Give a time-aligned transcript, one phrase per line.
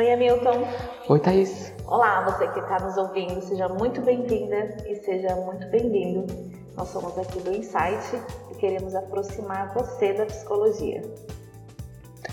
[0.00, 0.66] Oi, Hamilton.
[1.10, 1.74] Oi, Thaís.
[1.86, 6.24] Olá, você que está nos ouvindo, seja muito bem-vinda e seja muito bem-vindo.
[6.74, 8.18] Nós somos aqui do Insight
[8.50, 11.02] e queremos aproximar você da psicologia.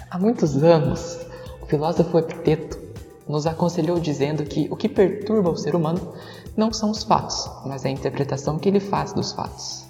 [0.09, 1.19] Há muitos anos,
[1.61, 2.79] o filósofo Epiteto
[3.27, 6.13] nos aconselhou dizendo que o que perturba o ser humano
[6.55, 9.85] não são os fatos, mas a interpretação que ele faz dos fatos.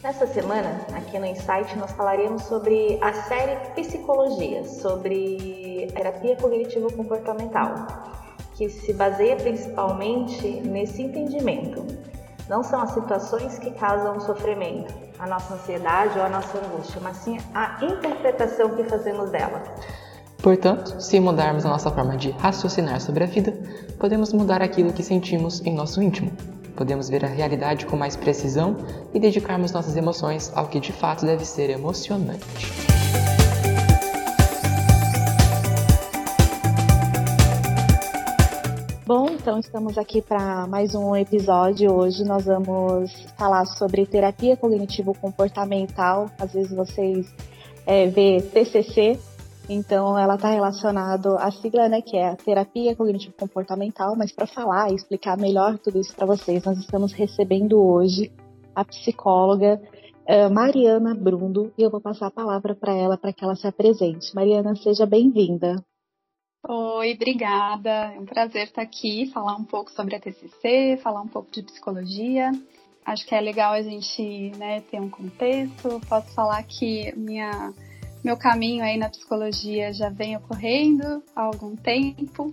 [0.00, 5.59] Nessa semana, aqui no Insight, nós falaremos sobre a série Psicologia, sobre
[5.90, 7.86] terapia cognitivo-comportamental,
[8.54, 11.84] que se baseia principalmente nesse entendimento.
[12.48, 17.00] Não são as situações que causam o sofrimento, a nossa ansiedade ou a nossa angústia,
[17.02, 19.62] mas sim a interpretação que fazemos dela.
[20.42, 23.52] Portanto, se mudarmos a nossa forma de raciocinar sobre a vida,
[23.98, 26.32] podemos mudar aquilo que sentimos em nosso íntimo
[26.80, 28.74] podemos ver a realidade com mais precisão
[29.12, 32.40] e dedicarmos nossas emoções ao que de fato deve ser emocionante.
[39.10, 41.92] Bom, então estamos aqui para mais um episódio.
[41.92, 46.30] Hoje nós vamos falar sobre terapia cognitivo-comportamental.
[46.38, 47.34] Às vezes vocês
[47.84, 49.18] é, vê TCC,
[49.68, 54.46] então, ela está relacionada à sigla, né, que é a terapia cognitivo comportamental, mas para
[54.46, 58.30] falar e explicar melhor tudo isso para vocês, nós estamos recebendo hoje
[58.76, 59.82] a psicóloga
[60.28, 63.66] uh, Mariana Brundo e eu vou passar a palavra para ela para que ela se
[63.66, 64.32] apresente.
[64.36, 65.84] Mariana, seja bem-vinda.
[66.62, 68.12] Oi, obrigada.
[68.14, 71.62] É um prazer estar aqui, falar um pouco sobre a TCC, falar um pouco de
[71.62, 72.52] psicologia.
[73.04, 76.00] Acho que é legal a gente né, ter um contexto.
[76.06, 77.72] Posso falar que minha
[78.22, 82.50] meu caminho aí na psicologia já vem ocorrendo há algum tempo.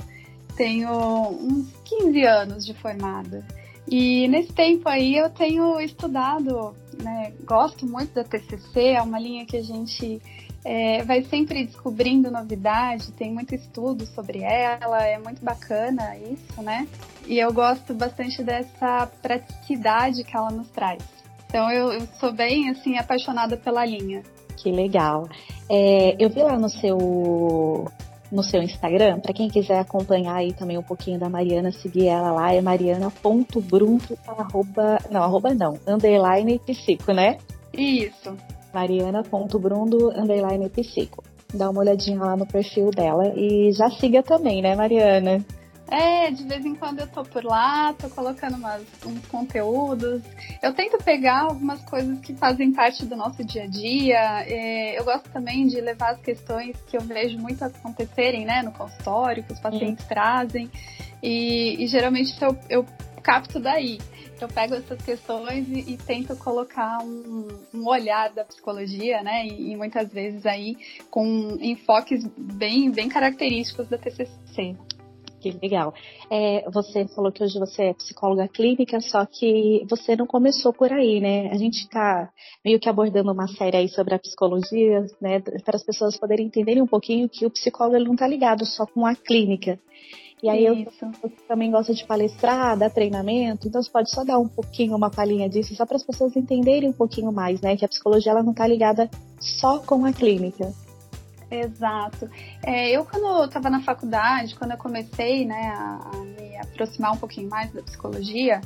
[0.55, 3.45] Tenho uns 15 anos de formada.
[3.89, 9.45] E nesse tempo aí eu tenho estudado, né, gosto muito da TCC, é uma linha
[9.45, 10.21] que a gente
[10.65, 16.85] é, vai sempre descobrindo novidade, tem muito estudo sobre ela, é muito bacana isso, né?
[17.25, 21.01] E eu gosto bastante dessa praticidade que ela nos traz.
[21.47, 24.21] Então eu, eu sou bem assim apaixonada pela linha.
[24.57, 25.29] Que legal.
[25.69, 27.87] É, eu vi lá no seu
[28.31, 32.31] no seu Instagram, para quem quiser acompanhar aí também um pouquinho da Mariana, seguir ela
[32.31, 37.37] lá, é mariana.brunto, arroba, não, arroba não, underline psico, né?
[37.73, 38.35] Isso.
[38.73, 41.23] mariana.brundo, underline psico.
[41.53, 45.43] Dá uma olhadinha lá no perfil dela e já siga também, né, Mariana?
[45.89, 50.21] É, de vez em quando eu tô por lá, tô colocando umas, uns conteúdos.
[50.61, 54.43] Eu tento pegar algumas coisas que fazem parte do nosso dia a dia.
[54.45, 58.71] É, eu gosto também de levar as questões que eu vejo muito acontecerem, né, no
[58.73, 60.09] consultório, que os pacientes uhum.
[60.09, 60.69] trazem.
[61.23, 62.85] E, e geralmente eu, eu
[63.23, 63.97] capto daí.
[64.39, 69.47] Eu pego essas questões e, e tento colocar um, um, olhar da psicologia, né?
[69.47, 70.77] E, e, muitas vezes aí
[71.09, 74.75] com enfoques bem, bem característicos da TCC.
[75.51, 75.93] Que legal.
[76.29, 80.91] É, você falou que hoje você é psicóloga clínica, só que você não começou por
[80.91, 81.49] aí, né?
[81.51, 82.29] A gente está
[82.63, 85.39] meio que abordando uma série aí sobre a psicologia, né?
[85.39, 88.85] Para as pessoas poderem entenderem um pouquinho que o psicólogo ele não está ligado só
[88.85, 89.79] com a clínica.
[90.41, 91.05] E aí Isso.
[91.23, 95.09] eu, também gosto de palestrar, dar treinamento, então você pode só dar um pouquinho, uma
[95.09, 97.75] palhinha disso, só para as pessoas entenderem um pouquinho mais, né?
[97.75, 99.09] Que a psicologia ela não está ligada
[99.39, 100.71] só com a clínica.
[101.49, 102.29] Exato.
[102.63, 107.17] É, eu, quando estava na faculdade, quando eu comecei né, a, a, me aproximar um
[107.17, 108.61] pouquinho mais da psicologia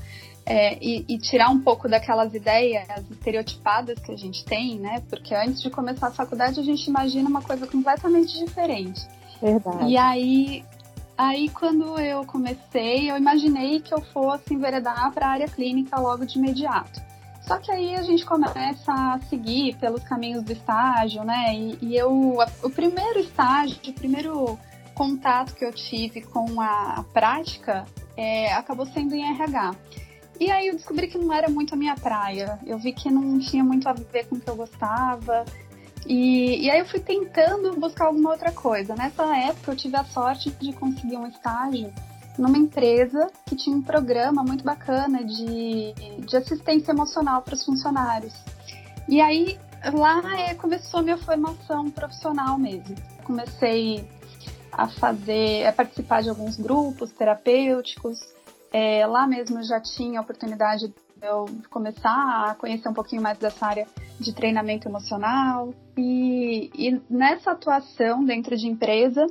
[0.46, 5.04] é, e, e, tirar um pouco daquelas ideias estereotipadas que a gente tem, né?
[5.08, 9.00] Porque antes de começar a faculdade, a gente imagina uma coisa completamente diferente.
[9.40, 9.86] Verdade.
[9.86, 10.66] E aí,
[11.16, 16.26] aí quando eu comecei, eu imaginei que eu fosse enveredar para a área clínica logo
[16.26, 17.11] de imediato.
[17.42, 21.56] Só que aí a gente começa a seguir pelos caminhos do estágio, né?
[21.56, 24.60] E, e eu, o primeiro estágio, o primeiro
[24.94, 27.86] contato que eu tive com a, a prática
[28.16, 29.76] é, acabou sendo em RH.
[30.40, 32.60] E aí eu descobri que não era muito a minha praia.
[32.66, 35.46] Eu vi que não tinha muito a ver com o que eu gostava.
[36.06, 38.96] E, e aí eu fui tentando buscar alguma outra coisa.
[38.96, 41.94] Nessa época eu tive a sorte de conseguir um estágio
[42.38, 48.34] numa empresa que tinha um programa muito bacana de, de assistência emocional para os funcionários.
[49.08, 49.60] E aí
[49.94, 52.96] lá é, começou a minha formação profissional mesmo.
[53.24, 54.08] Comecei
[54.72, 58.20] a fazer, a participar de alguns grupos terapêuticos.
[58.72, 63.38] É, lá mesmo já tinha a oportunidade de eu começar a conhecer um pouquinho mais
[63.38, 63.88] dessa área
[64.20, 65.74] de treinamento emocional.
[65.98, 69.28] E, e nessa atuação dentro de empresa,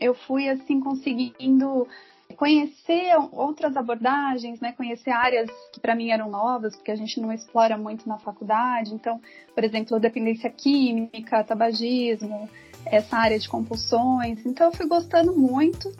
[0.00, 1.86] eu fui assim conseguindo
[2.34, 7.32] conhecer outras abordagens, né, conhecer áreas que para mim eram novas, porque a gente não
[7.32, 8.94] explora muito na faculdade.
[8.94, 9.20] Então,
[9.54, 12.48] por exemplo, dependência química, tabagismo,
[12.86, 14.44] essa área de compulsões.
[14.44, 15.92] Então, eu fui gostando muito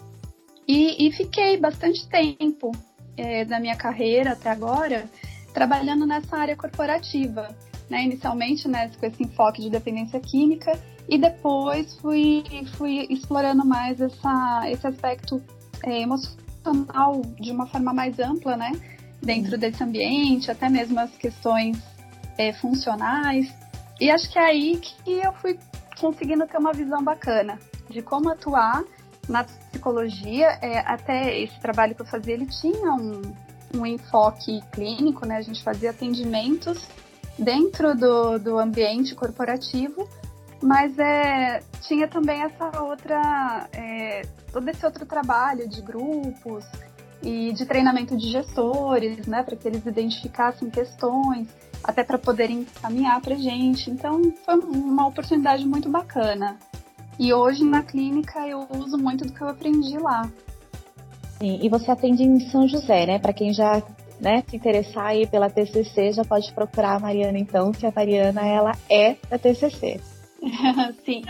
[0.66, 2.72] e, e fiquei bastante tempo
[3.16, 5.08] é, da minha carreira até agora
[5.52, 7.54] trabalhando nessa área corporativa.
[7.88, 8.04] Né?
[8.04, 10.72] Inicialmente né, com esse enfoque de dependência química
[11.08, 12.42] e depois fui,
[12.76, 15.42] fui explorando mais essa, esse aspecto
[15.84, 18.72] é, emocional de uma forma mais ampla, né?
[19.22, 19.58] Dentro uhum.
[19.58, 21.78] desse ambiente, até mesmo as questões
[22.36, 23.52] é, funcionais.
[24.00, 25.58] E acho que é aí que eu fui
[26.00, 27.58] conseguindo ter uma visão bacana
[27.88, 28.82] de como atuar
[29.28, 30.58] na psicologia.
[30.60, 33.22] É, até esse trabalho que eu fazia, ele tinha um,
[33.74, 35.36] um enfoque clínico, né?
[35.36, 36.82] A gente fazia atendimentos
[37.38, 40.08] dentro do, do ambiente corporativo,
[40.64, 46.64] mas é, tinha também essa outra, é, todo esse outro trabalho de grupos
[47.22, 51.48] e de treinamento de gestores, né, para que eles identificassem questões,
[51.82, 53.90] até para poderem encaminhar para gente.
[53.90, 56.56] Então, foi uma oportunidade muito bacana.
[57.18, 60.30] E hoje na clínica eu uso muito do que eu aprendi lá.
[61.38, 63.18] Sim, e você atende em São José, né?
[63.18, 63.82] Para quem já
[64.18, 68.46] né, se interessar aí pela TCC, já pode procurar a Mariana então, que a Mariana
[68.46, 70.00] ela é da TCC.
[71.04, 71.22] Sim,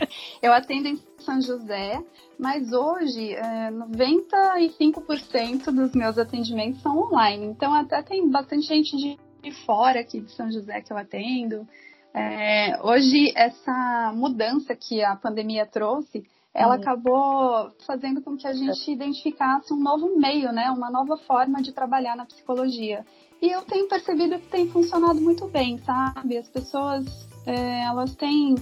[0.42, 2.02] eu atendo em São José,
[2.38, 7.46] mas hoje é, 95% dos meus atendimentos são online.
[7.46, 11.66] Então até tem bastante gente de fora aqui de São José que eu atendo.
[12.12, 16.24] É, hoje essa mudança que a pandemia trouxe,
[16.54, 16.80] ela uhum.
[16.80, 21.72] acabou fazendo com que a gente identificasse um novo meio, né, uma nova forma de
[21.72, 23.04] trabalhar na psicologia.
[23.42, 26.38] E eu tenho percebido que tem funcionado muito bem, sabe?
[26.38, 27.04] As pessoas,
[27.44, 28.54] é, elas têm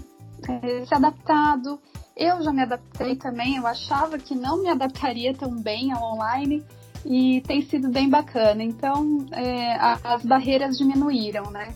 [0.50, 1.78] é, se adaptado.
[2.16, 6.62] Eu já me adaptei também, eu achava que não me adaptaria tão bem ao online
[7.04, 8.62] e tem sido bem bacana.
[8.62, 9.74] Então, é,
[10.04, 11.74] as barreiras diminuíram, né?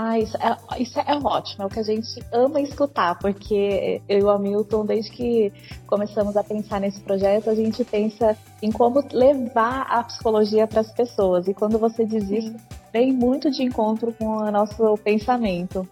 [0.00, 4.18] Ah, isso é, isso é ótimo, é o que a gente ama escutar, porque eu
[4.18, 5.52] e o Hamilton, desde que
[5.86, 10.92] começamos a pensar nesse projeto, a gente pensa em como levar a psicologia para as
[10.92, 11.48] pessoas.
[11.48, 12.54] E quando você diz isso,
[12.92, 15.88] vem muito de encontro com o nosso pensamento.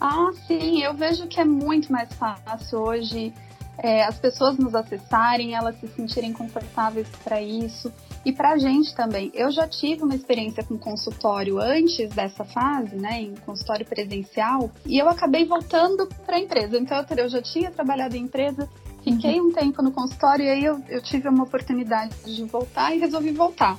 [0.00, 3.32] Ah, sim, eu vejo que é muito mais fácil hoje
[3.78, 7.92] é, as pessoas nos acessarem, elas se sentirem confortáveis para isso.
[8.24, 9.30] E para a gente também.
[9.32, 14.98] Eu já tive uma experiência com consultório antes dessa fase, né, em consultório presencial, e
[14.98, 16.76] eu acabei voltando para a empresa.
[16.76, 18.68] Então eu já tinha trabalhado em empresa,
[19.02, 19.48] fiquei uhum.
[19.48, 23.30] um tempo no consultório e aí eu, eu tive uma oportunidade de voltar e resolvi
[23.30, 23.78] voltar.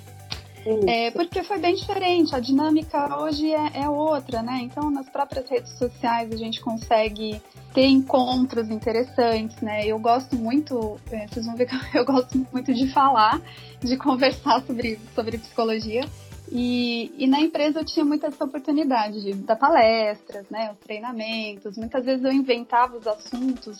[0.87, 4.59] É, porque foi bem diferente, a dinâmica hoje é, é, outra, né?
[4.61, 7.41] Então, nas próprias redes sociais a gente consegue
[7.73, 9.85] ter encontros interessantes, né?
[9.85, 13.41] Eu gosto muito, é, vocês vão ver que eu gosto muito de falar,
[13.81, 16.05] de conversar sobre, sobre psicologia.
[16.51, 20.71] E, e na empresa eu tinha muito essa oportunidade de dar palestras, né?
[20.71, 21.77] Os treinamentos.
[21.77, 23.79] Muitas vezes eu inventava os assuntos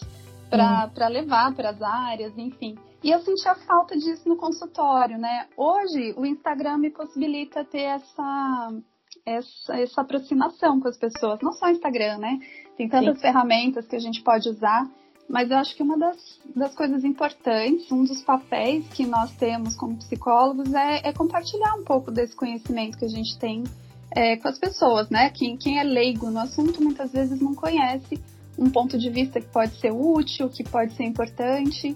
[0.49, 1.09] para hum.
[1.09, 2.77] levar para as áreas, enfim.
[3.03, 5.47] E eu sentia falta disso no consultório, né?
[5.55, 8.73] Hoje o Instagram me possibilita ter essa,
[9.25, 12.39] essa, essa aproximação com as pessoas, não só o Instagram, né?
[12.75, 13.21] Tem tantas Sim.
[13.21, 14.89] ferramentas que a gente pode usar,
[15.29, 19.75] mas eu acho que uma das, das coisas importantes, um dos papéis que nós temos
[19.75, 23.63] como psicólogos é, é compartilhar um pouco desse conhecimento que a gente tem
[24.11, 25.29] é, com as pessoas, né?
[25.29, 28.19] Quem, quem é leigo no assunto muitas vezes não conhece
[28.57, 31.95] um ponto de vista que pode ser útil, que pode ser importante.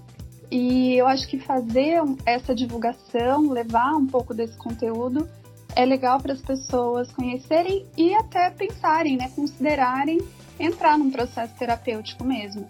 [0.53, 5.27] E eu acho que fazer essa divulgação, levar um pouco desse conteúdo,
[5.75, 10.21] é legal para as pessoas conhecerem e até pensarem, né, considerarem
[10.59, 12.67] entrar num processo terapêutico mesmo.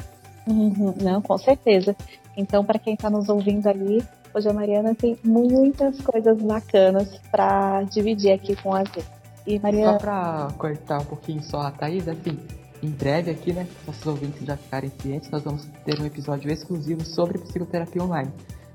[0.48, 1.94] Uhum, não, com certeza.
[2.38, 4.02] Então, para quem está nos ouvindo ali,
[4.34, 9.06] hoje a Mariana tem muitas coisas bacanas para dividir aqui com a gente.
[9.46, 9.92] E Mariana...
[9.92, 12.40] Só para cortar um pouquinho só a Thaís, assim,
[12.84, 17.04] em breve aqui, né, nossos ouvintes já ficarem cientes, nós vamos ter um episódio exclusivo
[17.06, 18.32] sobre psicoterapia online.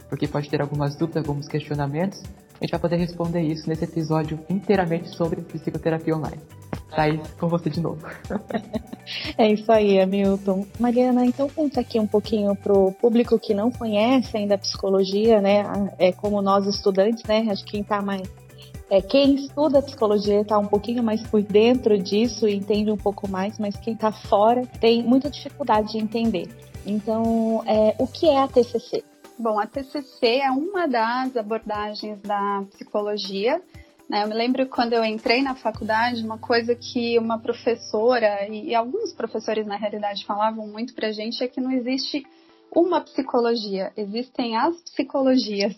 [0.08, 2.22] Porque pode ter algumas dúvidas, alguns questionamentos,
[2.60, 6.40] a gente vai poder responder isso nesse episódio inteiramente sobre psicoterapia online.
[6.90, 8.04] Thaís, com você de novo.
[9.36, 10.66] é isso aí, Hamilton.
[10.80, 15.62] Mariana, então conta aqui um pouquinho pro público que não conhece ainda a psicologia, né?
[15.98, 17.46] É como nós estudantes, né?
[17.48, 18.28] Acho que quem está mais
[18.90, 23.28] é, quem estuda psicologia está um pouquinho mais por dentro disso e entende um pouco
[23.28, 26.48] mais, mas quem está fora tem muita dificuldade de entender.
[26.86, 29.04] Então, é, o que é a TCC?
[29.38, 33.60] Bom, a TCC é uma das abordagens da psicologia.
[34.08, 34.24] Né?
[34.24, 38.74] Eu me lembro quando eu entrei na faculdade, uma coisa que uma professora e, e
[38.74, 42.26] alguns professores na realidade falavam muito para gente é que não existe
[42.74, 45.76] uma psicologia, existem as psicologias.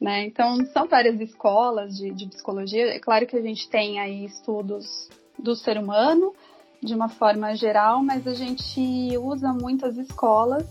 [0.00, 0.26] Né?
[0.26, 2.94] Então, são várias escolas de, de psicologia.
[2.94, 6.34] É claro que a gente tem aí estudos do ser humano,
[6.82, 8.80] de uma forma geral, mas a gente
[9.18, 10.64] usa muito as escolas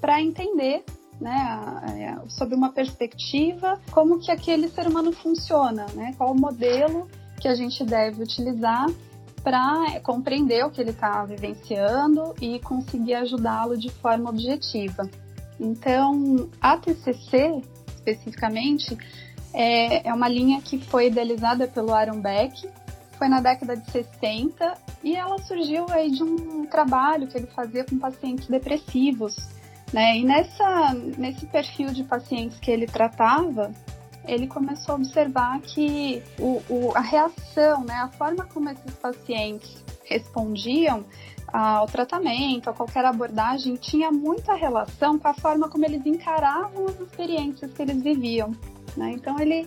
[0.00, 0.84] para entender
[1.20, 7.08] né, sob uma perspectiva, como que aquele ser humano funciona, né, qual o modelo
[7.40, 8.86] que a gente deve utilizar
[9.42, 15.08] para compreender o que ele está vivenciando e conseguir ajudá-lo de forma objetiva.
[15.58, 17.62] Então, a TCC,
[18.10, 18.96] especificamente,
[19.52, 22.68] é, é uma linha que foi idealizada pelo Aaron Beck,
[23.16, 27.84] foi na década de 60 e ela surgiu aí de um trabalho que ele fazia
[27.84, 29.36] com pacientes depressivos
[29.92, 30.18] né?
[30.18, 33.72] E nessa, nesse perfil de pacientes que ele tratava,
[34.26, 39.82] ele começou a observar que o, o, a reação, né, a forma como esses pacientes
[40.04, 41.04] respondiam
[41.52, 47.00] ao tratamento, a qualquer abordagem, tinha muita relação com a forma como eles encaravam as
[47.00, 48.52] experiências que eles viviam.
[48.96, 49.12] Né?
[49.12, 49.66] Então ele,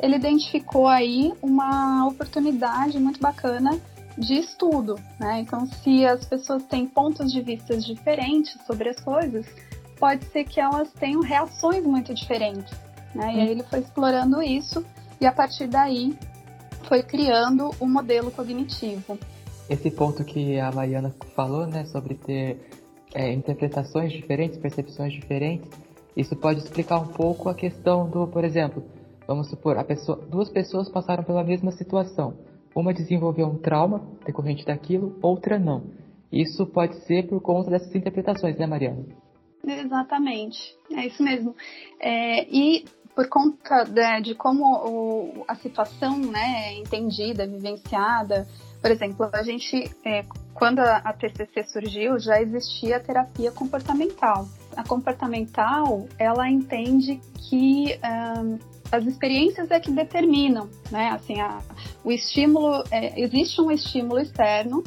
[0.00, 3.80] ele identificou aí uma oportunidade muito bacana
[4.16, 5.40] de estudo, né?
[5.40, 9.46] Então, se as pessoas têm pontos de vista diferentes sobre as coisas,
[9.98, 12.76] pode ser que elas tenham reações muito diferentes,
[13.14, 13.34] né?
[13.34, 14.84] E aí ele foi explorando isso
[15.20, 16.14] e a partir daí
[16.88, 19.18] foi criando o modelo cognitivo.
[19.72, 22.60] Esse ponto que a Mariana falou, né, sobre ter
[23.14, 25.70] é, interpretações diferentes, percepções diferentes,
[26.16, 28.84] isso pode explicar um pouco a questão do, por exemplo,
[29.26, 32.34] vamos supor, pessoa, duas pessoas passaram pela mesma situação
[32.74, 35.84] uma desenvolveu um trauma decorrente daquilo, outra não.
[36.30, 39.04] Isso pode ser por conta dessas interpretações, né, Mariana?
[39.64, 40.58] Exatamente,
[40.90, 41.54] é isso mesmo.
[42.00, 48.46] É, e por conta de, de como o, a situação né, é entendida, vivenciada,
[48.82, 54.48] por exemplo, a gente, é, quando a, TCC surgiu, já existia a terapia comportamental.
[54.76, 58.58] A comportamental, ela entende que um,
[58.90, 61.10] as experiências é que determinam, né?
[61.10, 61.60] Assim, a,
[62.02, 64.82] o estímulo, é, existe um estímulo externo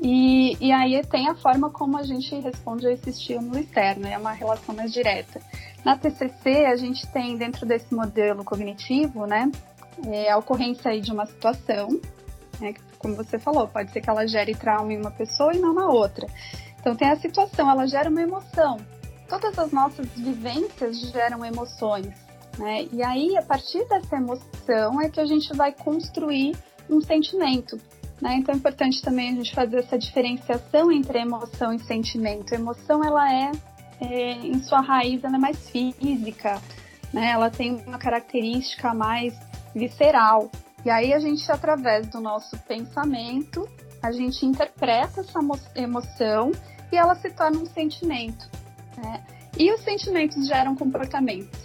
[0.00, 4.16] e, e aí tem a forma como a gente responde a esse estímulo externo, é
[4.16, 5.40] uma relação mais direta.
[5.84, 9.50] Na TCC, a gente tem dentro desse modelo cognitivo, né,
[10.06, 12.00] é, a ocorrência aí de uma situação,
[12.60, 15.72] né, como você falou, pode ser que ela gere trauma em uma pessoa e não
[15.72, 16.26] na outra.
[16.78, 18.78] Então tem a situação, ela gera uma emoção.
[19.28, 22.14] Todas as nossas vivências geram emoções.
[22.58, 22.86] Né?
[22.92, 26.54] E aí, a partir dessa emoção, é que a gente vai construir
[26.90, 27.78] um sentimento.
[28.20, 28.34] Né?
[28.34, 32.52] Então, é importante também a gente fazer essa diferenciação entre emoção e sentimento.
[32.52, 33.52] A emoção, ela é,
[34.00, 36.60] é em sua raiz, ela é mais física,
[37.14, 37.30] né?
[37.30, 39.34] ela tem uma característica mais
[39.74, 40.50] visceral.
[40.84, 43.68] E aí, a gente, através do nosso pensamento,
[44.02, 45.38] a gente interpreta essa
[45.74, 46.52] emoção
[46.90, 48.48] e ela se torna um sentimento.
[48.96, 49.24] Né?
[49.58, 51.60] E os sentimentos geram comportamentos.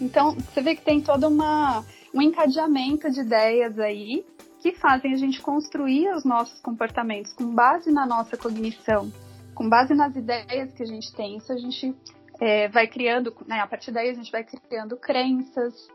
[0.00, 4.24] Então, você vê que tem todo uma, um encadeamento de ideias aí
[4.60, 9.12] que fazem a gente construir os nossos comportamentos com base na nossa cognição,
[9.54, 11.36] com base nas ideias que a gente tem.
[11.36, 11.94] Isso a gente
[12.40, 15.88] é, vai criando, né, a partir daí a gente vai criando crenças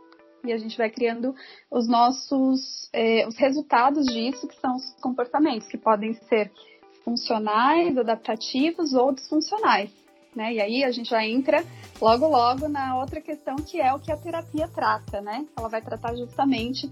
[0.43, 1.35] e a gente vai criando
[1.69, 6.51] os nossos, é, os resultados disso, que são os comportamentos, que podem ser
[7.03, 9.89] funcionais, adaptativos ou disfuncionais.
[10.35, 10.53] Né?
[10.53, 11.63] E aí a gente já entra
[12.01, 15.45] logo logo na outra questão que é o que a terapia trata, né?
[15.57, 16.89] Ela vai tratar justamente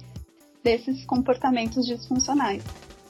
[0.61, 2.63] desses comportamentos disfuncionais.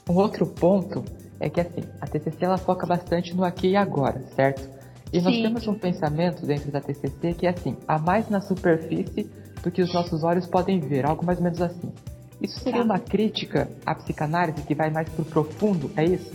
[0.08, 1.04] Um outro ponto
[1.40, 4.68] é que assim, a TCC ela foca bastante no aqui e agora, certo?
[5.12, 5.42] E nós Sim.
[5.42, 9.28] temos um pensamento dentro da TCC que é assim, há mais na superfície
[9.62, 11.92] do que os nossos olhos podem ver, algo mais ou menos assim.
[12.40, 12.84] Isso seria tá.
[12.84, 16.32] uma crítica à psicanálise que vai mais pro profundo, é isso?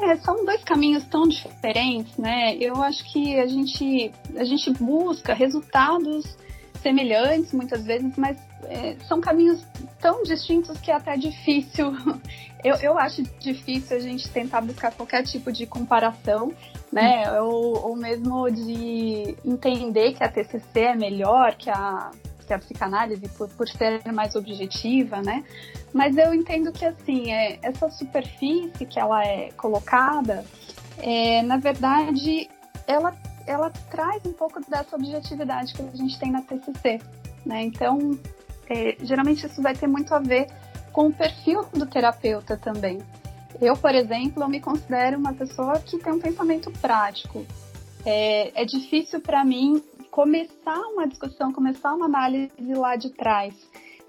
[0.00, 2.56] É, são dois caminhos tão diferentes, né?
[2.56, 6.36] Eu acho que a gente, a gente busca resultados
[6.80, 9.60] semelhantes muitas vezes, mas é, são caminhos
[10.00, 11.92] tão distintos que é até difícil.
[12.64, 16.52] Eu, eu acho difícil a gente tentar buscar qualquer tipo de comparação,
[16.92, 17.40] né?
[17.40, 22.10] Ou, ou mesmo de entender que a TCC é melhor que a,
[22.48, 25.44] que a psicanálise por, por ser mais objetiva, né?
[25.92, 30.44] Mas eu entendo que, assim, é, essa superfície que ela é colocada,
[30.96, 32.48] é, na verdade,
[32.86, 33.14] ela,
[33.46, 37.00] ela traz um pouco dessa objetividade que a gente tem na TCC,
[37.44, 37.62] né?
[37.64, 38.18] Então,
[38.68, 40.46] é, geralmente isso vai ter muito a ver
[40.90, 42.98] com o perfil do terapeuta também.
[43.60, 47.44] Eu, por exemplo, eu me considero uma pessoa que tem um pensamento prático.
[48.06, 49.82] É, é difícil para mim
[50.18, 53.54] começar uma discussão, começar uma análise lá de trás.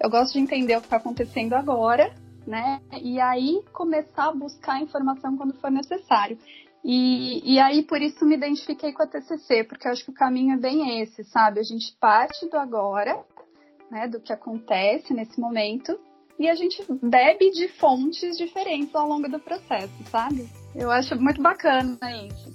[0.00, 2.12] Eu gosto de entender o que está acontecendo agora,
[2.44, 2.80] né?
[3.00, 6.36] E aí começar a buscar informação quando for necessário.
[6.84, 10.14] E, e aí por isso me identifiquei com a TCC, porque eu acho que o
[10.14, 11.60] caminho é bem esse, sabe?
[11.60, 13.16] A gente parte do agora,
[13.88, 14.08] né?
[14.08, 15.96] Do que acontece nesse momento
[16.40, 20.48] e a gente bebe de fontes diferentes ao longo do processo, sabe?
[20.74, 22.52] Eu acho muito bacana isso.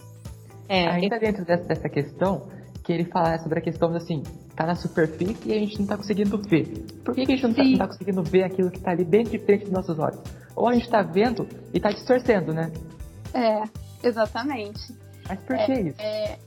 [0.68, 2.50] É, ainda dentro dessa, dessa questão,
[2.86, 4.22] que ele fala sobre a questão de assim,
[4.56, 6.66] tá na superfície e a gente não tá conseguindo ver.
[7.04, 9.04] Por que, que a gente não tá, não tá, conseguindo ver aquilo que tá ali
[9.04, 10.20] bem de frente dos nossos olhos?
[10.56, 12.72] Ou a gente tá vendo e tá distorcendo, né?
[13.34, 13.64] É,
[14.08, 14.96] exatamente.
[15.28, 16.00] Mas por que é, isso?
[16.00, 16.38] É...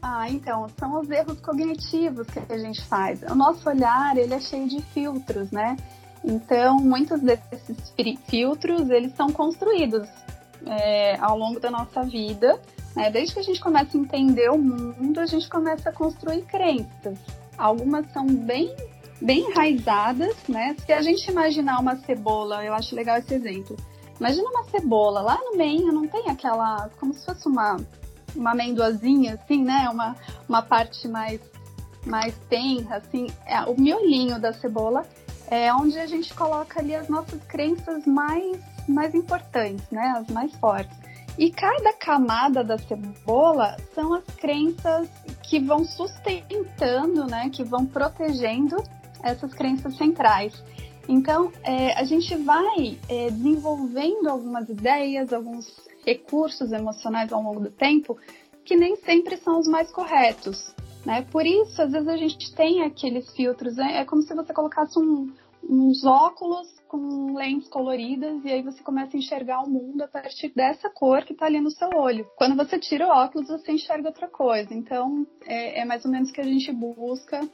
[0.00, 3.22] Ah, então, são os erros cognitivos que a gente faz.
[3.22, 5.76] O nosso olhar, ele é cheio de filtros, né?
[6.22, 7.92] Então, muitos desses
[8.28, 10.06] filtros, eles são construídos
[10.66, 12.60] é, ao longo da nossa vida.
[12.98, 13.12] Né?
[13.12, 17.16] Desde que a gente começa a entender o mundo, a gente começa a construir crenças.
[17.56, 18.74] Algumas são bem,
[19.22, 20.74] bem enraizadas, né?
[20.84, 23.76] Se a gente imaginar uma cebola, eu acho legal esse exemplo.
[24.18, 27.76] Imagina uma cebola, lá no meio não tem aquela, como se fosse uma,
[28.34, 29.88] uma amendoazinha, assim, né?
[29.92, 30.16] Uma,
[30.48, 31.40] uma parte mais,
[32.04, 33.28] mais tenra, assim.
[33.46, 35.06] É, o miolinho da cebola
[35.48, 40.14] é onde a gente coloca ali as nossas crenças mais, mais importantes, né?
[40.18, 41.07] As mais fortes.
[41.38, 45.08] E cada camada da cebola são as crenças
[45.44, 47.48] que vão sustentando, né?
[47.48, 48.76] Que vão protegendo
[49.22, 50.52] essas crenças centrais.
[51.08, 55.66] Então, é, a gente vai é, desenvolvendo algumas ideias, alguns
[56.04, 58.18] recursos emocionais ao longo do tempo
[58.64, 60.74] que nem sempre são os mais corretos.
[61.06, 61.24] Né?
[61.30, 64.98] Por isso, às vezes a gente tem aqueles filtros, é, é como se você colocasse
[64.98, 70.08] um, uns óculos com lentes coloridas e aí você começa a enxergar o mundo a
[70.08, 72.26] partir dessa cor que está ali no seu olho.
[72.36, 74.74] Quando você tira o óculos, você enxerga outra coisa.
[74.74, 77.46] Então, é, é mais ou menos o que a gente busca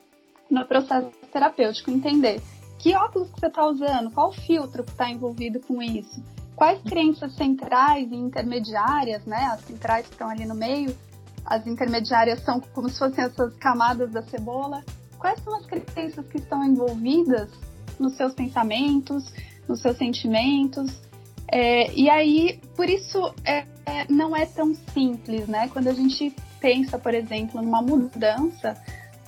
[0.51, 2.41] no processo terapêutico, entender
[2.79, 6.23] que óculos que você está usando, qual filtro que está envolvido com isso,
[6.55, 10.95] quais crenças centrais e intermediárias, né, as centrais que estão ali no meio,
[11.45, 14.83] as intermediárias são como se fossem essas camadas da cebola.
[15.19, 17.51] Quais são as crenças que estão envolvidas
[17.99, 19.33] nos seus pensamentos,
[19.69, 21.01] nos seus sentimentos?
[21.51, 25.69] É, e aí, por isso, é, é, não é tão simples, né?
[25.69, 28.77] Quando a gente pensa, por exemplo, numa mudança,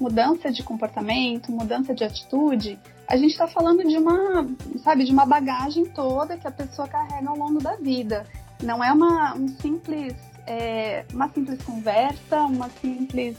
[0.00, 4.46] mudança de comportamento, mudança de atitude, a gente está falando de uma,
[4.82, 8.26] sabe, de uma bagagem toda que a pessoa carrega ao longo da vida.
[8.62, 10.14] Não é uma, um simples
[10.46, 13.36] é, uma simples conversa, uma simples,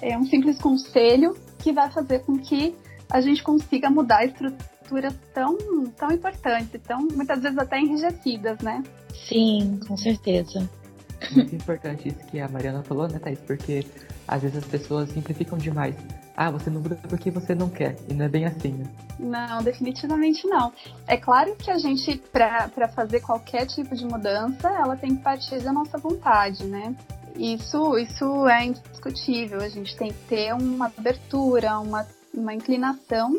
[0.00, 2.74] é, um simples conselho que vai fazer com que
[3.10, 5.56] a gente consiga mudar estruturas tão,
[5.96, 8.82] tão importantes, tão muitas vezes até enrijecidas, né?
[9.28, 10.68] Sim, com certeza.
[11.32, 13.38] Muito importante isso que a Mariana falou, né, Thaís?
[13.40, 13.86] Porque
[14.28, 15.94] às vezes as pessoas simplificam demais.
[16.36, 17.96] Ah, você não muda porque você não quer.
[18.08, 18.84] E não é bem assim, né?
[19.18, 20.72] Não, definitivamente não.
[21.06, 25.60] É claro que a gente, para fazer qualquer tipo de mudança, ela tem que partir
[25.62, 26.94] da nossa vontade, né?
[27.34, 29.60] Isso, isso é indiscutível.
[29.60, 32.06] A gente tem que ter uma abertura, uma,
[32.38, 33.32] uma inclinação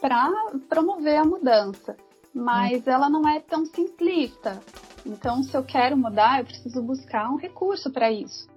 [0.00, 0.30] para
[0.68, 1.96] promover a mudança.
[2.34, 2.90] Mas hum.
[2.90, 4.60] ela não é tão simplista.
[5.04, 8.48] Então, se eu quero mudar, eu preciso buscar um recurso para isso.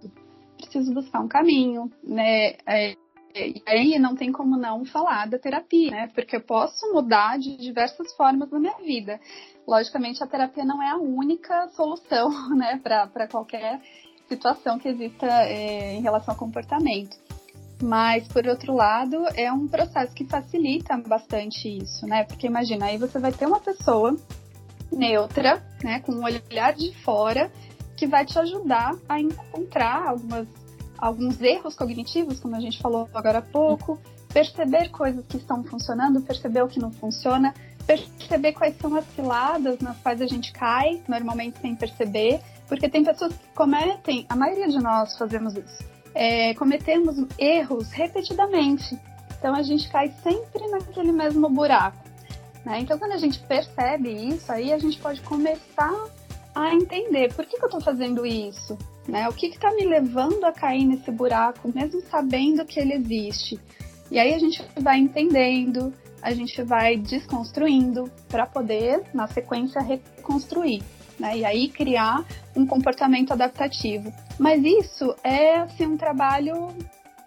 [0.58, 2.56] Preciso buscar um caminho, né?
[2.66, 2.96] É,
[3.36, 6.10] e aí não tem como não falar da terapia, né?
[6.14, 9.20] Porque eu posso mudar de diversas formas na minha vida.
[9.68, 13.82] Logicamente, a terapia não é a única solução, né, para qualquer
[14.28, 17.18] situação que exista é, em relação ao comportamento.
[17.82, 22.24] Mas, por outro lado, é um processo que facilita bastante isso, né?
[22.24, 24.16] Porque imagina, aí você vai ter uma pessoa
[24.92, 27.52] neutra, né, com um olhar de fora,
[27.98, 30.48] que vai te ajudar a encontrar algumas
[30.98, 34.00] alguns erros cognitivos, como a gente falou agora há pouco,
[34.34, 37.54] perceber coisas que estão funcionando, perceber o que não funciona,
[37.86, 43.04] perceber quais são as ciladas nas quais a gente cai, normalmente sem perceber, porque tem
[43.04, 45.84] pessoas que cometem, a maioria de nós fazemos isso,
[46.14, 48.98] é, cometemos erros repetidamente.
[49.38, 51.98] Então a gente cai sempre naquele mesmo buraco.
[52.66, 52.80] Né?
[52.80, 56.08] Então quando a gente percebe isso, aí a gente pode começar
[56.56, 59.28] a entender por que, que eu estou fazendo isso, né?
[59.28, 63.60] O que está me levando a cair nesse buraco, mesmo sabendo que ele existe?
[64.12, 70.84] E aí a gente vai entendendo, a gente vai desconstruindo para poder, na sequência, reconstruir.
[71.24, 71.38] Né?
[71.38, 74.12] E aí criar um comportamento adaptativo.
[74.38, 76.76] Mas isso é assim, um trabalho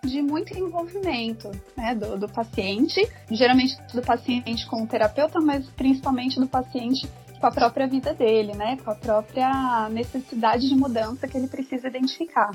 [0.04, 6.38] de muito envolvimento né, do, do paciente, geralmente do paciente com o terapeuta, mas principalmente
[6.38, 7.08] do paciente
[7.40, 8.76] com a própria vida dele, né?
[8.84, 12.50] Com a própria necessidade de mudança que ele precisa identificar.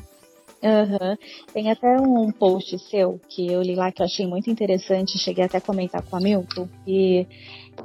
[0.61, 1.17] Uhum.
[1.53, 5.43] Tem até um post seu que eu li lá que eu achei muito interessante, cheguei
[5.43, 7.27] até a comentar com a Milton, e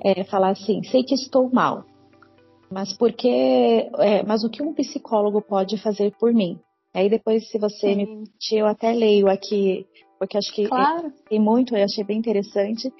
[0.04, 1.84] é, falar assim, sei que estou mal,
[2.70, 3.28] mas porque,
[3.98, 6.58] é, mas o que um psicólogo pode fazer por mim?
[6.94, 7.96] Aí depois, se você Sim.
[7.96, 9.86] me permitir, eu até leio aqui,
[10.18, 11.12] porque acho que claro.
[11.28, 12.92] tem muito, eu achei bem interessante.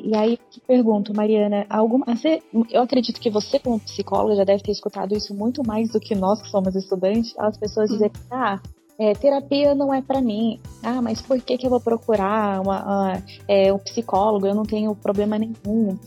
[0.00, 4.62] E aí te pergunto, Mariana, alguma, você, eu acredito que você como psicóloga já deve
[4.62, 7.94] ter escutado isso muito mais do que nós que somos estudantes, as pessoas hum.
[7.94, 8.60] dizem, ah,
[8.98, 10.60] é, terapia não é para mim.
[10.82, 14.46] Ah, mas por que, que eu vou procurar uma, uma, é, um psicólogo?
[14.46, 15.98] Eu não tenho problema nenhum.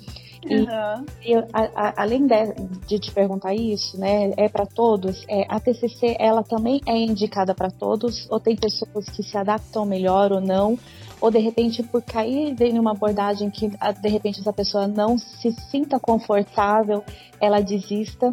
[0.49, 1.05] E, uhum.
[1.25, 1.43] e a,
[1.75, 2.53] a, além de,
[2.87, 7.53] de, te perguntar isso, né, é para todos, é, a TCC ela também é indicada
[7.53, 10.77] para todos, ou tem pessoas que se adaptam melhor ou não,
[11.19, 15.51] ou de repente por cair em uma abordagem que de repente essa pessoa não se
[15.69, 17.03] sinta confortável,
[17.39, 18.31] ela desista.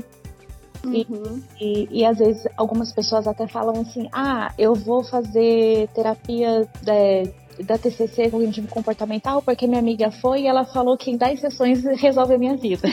[0.85, 1.43] Uhum.
[1.59, 6.69] E, e, e, às vezes algumas pessoas até falam assim: ah, eu vou fazer terapia
[6.87, 7.23] é,
[7.63, 11.85] da TCC cognitivo comportamental porque minha amiga foi e ela falou que em 10 sessões
[12.01, 12.89] resolve a minha vida.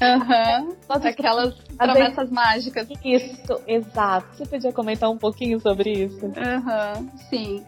[0.00, 0.76] uhum.
[0.88, 2.32] Nossa, Aquelas promessas vezes...
[2.32, 2.88] mágicas.
[3.04, 4.26] Isso, exato.
[4.36, 6.26] Você podia comentar um pouquinho sobre isso?
[6.26, 7.08] Uhum.
[7.30, 7.64] Sim.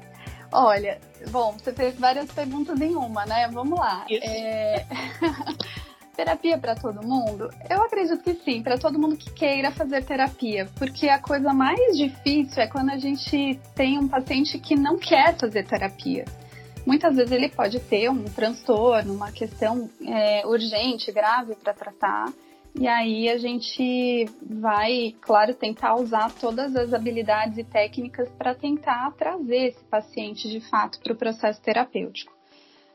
[0.53, 0.99] Olha,
[1.31, 3.49] bom, você fez várias perguntas em uma, né?
[3.53, 4.07] Vamos lá.
[4.09, 4.25] Isso.
[4.25, 4.87] É...
[6.17, 7.51] Terapia para todo mundo?
[7.69, 11.95] Eu acredito que sim, para todo mundo que queira fazer terapia, porque a coisa mais
[11.95, 16.25] difícil é quando a gente tem um paciente que não quer fazer terapia.
[16.87, 22.33] Muitas vezes ele pode ter um transtorno, uma questão é, urgente, grave para tratar,
[22.79, 29.13] e aí a gente vai, claro, tentar usar todas as habilidades e técnicas para tentar
[29.13, 32.36] trazer esse paciente de fato para o processo terapêutico.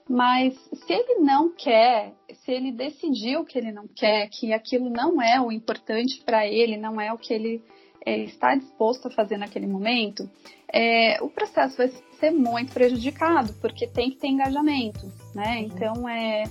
[0.09, 5.21] Mas se ele não quer, se ele decidiu que ele não quer, que aquilo não
[5.21, 7.63] é o importante para ele, não é o que ele
[8.05, 10.29] é, está disposto a fazer naquele momento,
[10.71, 15.57] é, o processo vai ser muito prejudicado, porque tem que ter engajamento, né?
[15.57, 15.63] Uhum.
[15.65, 16.43] Então é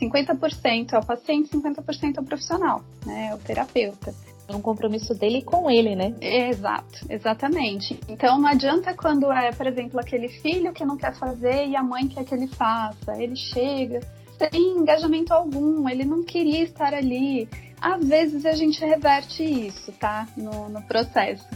[0.00, 3.28] 50% é o paciente, 50% é o profissional, né?
[3.30, 4.14] É o terapeuta
[4.48, 6.14] um compromisso dele com ele, né?
[6.20, 7.98] Exato, exatamente.
[8.08, 11.82] Então não adianta quando é, por exemplo, aquele filho que não quer fazer e a
[11.82, 13.12] mãe quer que ele faça.
[13.20, 14.00] Ele chega
[14.38, 17.48] sem engajamento algum, ele não queria estar ali.
[17.80, 20.26] Às vezes a gente reverte isso, tá?
[20.36, 21.46] No, no processo.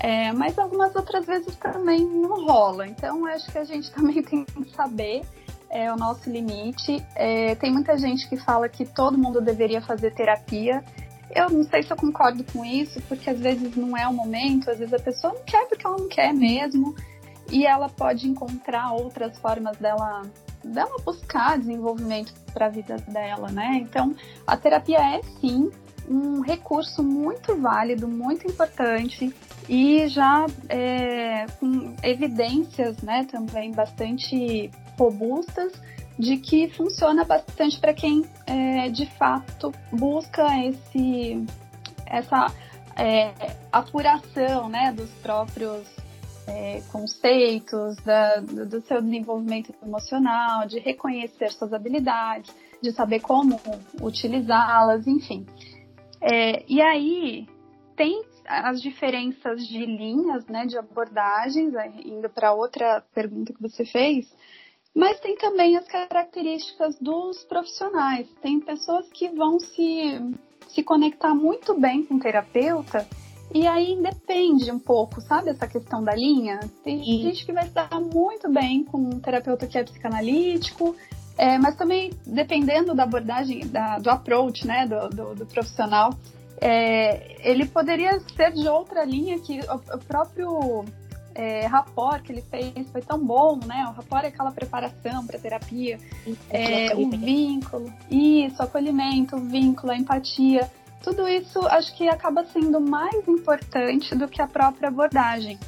[0.00, 2.86] É, mas algumas outras vezes também não rola.
[2.86, 5.22] Então acho que a gente também tem que saber
[5.70, 7.04] é, o nosso limite.
[7.14, 10.82] É, tem muita gente que fala que todo mundo deveria fazer terapia.
[11.30, 14.70] Eu não sei se eu concordo com isso, porque às vezes não é o momento,
[14.70, 16.94] às vezes a pessoa não quer porque ela não quer mesmo,
[17.50, 20.22] e ela pode encontrar outras formas dela
[20.64, 23.80] dela buscar desenvolvimento para a vida dela, né?
[23.82, 24.14] Então,
[24.46, 25.70] a terapia é sim
[26.08, 29.34] um recurso muito válido, muito importante
[29.68, 35.72] e já é, com evidências, né, também bastante robustas
[36.18, 41.44] de que funciona bastante para quem é, de fato busca esse,
[42.06, 42.52] essa
[42.96, 43.32] é,
[43.72, 45.84] apuração né, dos próprios
[46.46, 53.60] é, conceitos, da, do seu desenvolvimento emocional, de reconhecer suas habilidades, de saber como
[54.00, 55.46] utilizá-las, enfim.
[56.20, 57.48] É, e aí
[57.96, 61.72] tem as diferenças de linhas, né, de abordagens,
[62.04, 64.30] indo para outra pergunta que você fez,
[64.94, 68.28] mas tem também as características dos profissionais.
[68.40, 70.20] Tem pessoas que vão se,
[70.68, 73.06] se conectar muito bem com o terapeuta
[73.52, 76.60] e aí depende um pouco, sabe, essa questão da linha?
[76.82, 77.22] Tem Sim.
[77.22, 80.94] gente que vai se dar muito bem com um terapeuta que é psicanalítico,
[81.36, 86.10] é, mas também dependendo da abordagem, da, do approach, né, do, do, do profissional,
[86.60, 90.84] é, ele poderia ser de outra linha que o, o próprio
[91.34, 93.86] é, rapport que ele fez foi tão bom, né?
[93.88, 95.98] O rapport é aquela preparação para terapia,
[96.50, 100.70] é, o vínculo, isso, acolhimento, o vínculo, a empatia.
[101.02, 105.58] Tudo isso acho que acaba sendo mais importante do que a própria abordagem.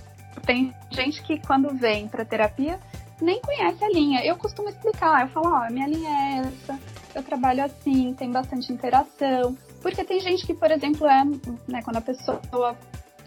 [0.44, 2.78] Tem gente que quando vem para terapia
[3.20, 4.24] nem conhece a linha.
[4.24, 6.78] Eu costumo explicar, eu falo, ó, oh, minha linha é essa,
[7.14, 9.56] eu trabalho assim, tem bastante interação.
[9.80, 11.24] Porque tem gente que, por exemplo, é,
[11.68, 12.76] né, quando a pessoa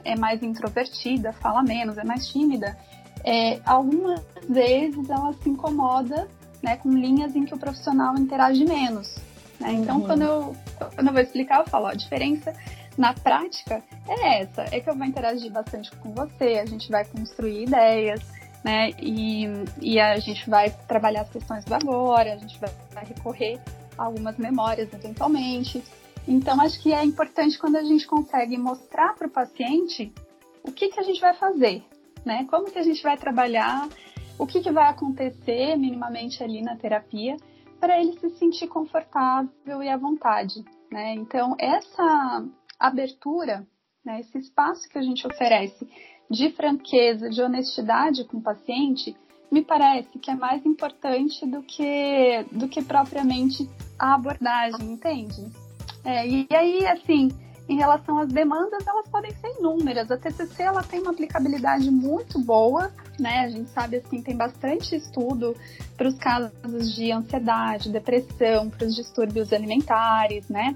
[0.03, 2.77] é mais introvertida, fala menos, é mais tímida,
[3.23, 6.27] é, algumas vezes ela se incomoda
[6.61, 9.15] né, com linhas em que o profissional interage menos.
[9.59, 9.73] Né?
[9.73, 10.05] Então, uhum.
[10.05, 10.55] quando, eu,
[10.95, 12.53] quando eu vou explicar, eu falo, ó, a diferença
[12.97, 17.05] na prática é essa, é que eu vou interagir bastante com você, a gente vai
[17.05, 18.21] construir ideias,
[18.63, 19.45] né, e,
[19.81, 23.59] e a gente vai trabalhar as questões do agora, a gente vai, vai recorrer
[23.97, 25.81] a algumas memórias eventualmente,
[26.31, 30.13] então, acho que é importante quando a gente consegue mostrar para o paciente
[30.63, 31.83] o que, que a gente vai fazer,
[32.23, 32.45] né?
[32.51, 33.89] Como que a gente vai trabalhar,
[34.37, 37.35] o que, que vai acontecer minimamente ali na terapia,
[37.79, 41.15] para ele se sentir confortável e à vontade, né?
[41.15, 42.45] Então, essa
[42.79, 43.67] abertura,
[44.05, 45.89] né, esse espaço que a gente oferece
[46.29, 49.17] de franqueza, de honestidade com o paciente,
[49.51, 55.68] me parece que é mais importante do que, do que propriamente a abordagem, entende?
[56.03, 57.29] É, e aí, assim,
[57.69, 60.09] em relação às demandas, elas podem ser inúmeras.
[60.09, 63.41] A TCC ela tem uma aplicabilidade muito boa, né?
[63.41, 65.55] A gente sabe assim tem bastante estudo
[65.95, 70.75] para os casos de ansiedade, depressão, para os distúrbios alimentares, né?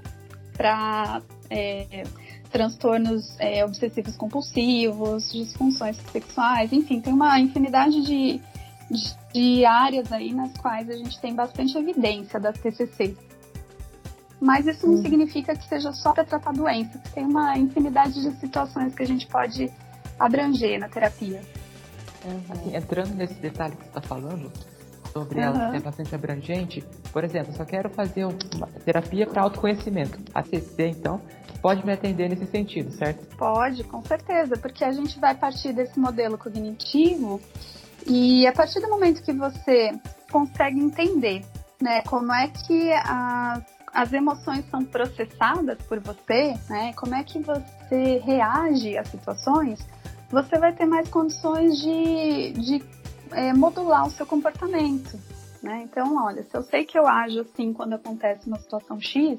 [0.56, 2.04] Para é,
[2.52, 8.40] transtornos é, obsessivos compulsivos, disfunções sexuais, enfim, tem uma infinidade de,
[8.88, 13.16] de, de áreas aí nas quais a gente tem bastante evidência da TCC.
[14.40, 16.98] Mas isso não significa que seja só para tratar doença.
[17.14, 19.70] Tem uma infinidade de situações que a gente pode
[20.18, 21.40] abranger na terapia.
[22.50, 24.50] Assim, entrando nesse detalhe que você está falando,
[25.12, 25.44] sobre uhum.
[25.44, 30.18] ela ser bastante abrangente, por exemplo, só quero fazer uma terapia para autoconhecimento.
[30.34, 31.20] A CC, então,
[31.62, 33.24] pode me atender nesse sentido, certo?
[33.36, 37.40] Pode, com certeza, porque a gente vai partir desse modelo cognitivo
[38.06, 39.92] e a partir do momento que você
[40.30, 41.44] consegue entender
[41.80, 43.62] né, como é que as
[43.94, 46.92] as emoções são processadas por você, né?
[46.94, 49.86] Como é que você reage às situações,
[50.28, 52.84] você vai ter mais condições de, de
[53.30, 55.16] é, modular o seu comportamento,
[55.62, 55.82] né?
[55.84, 59.38] Então, olha, se eu sei que eu ajo assim quando acontece uma situação X,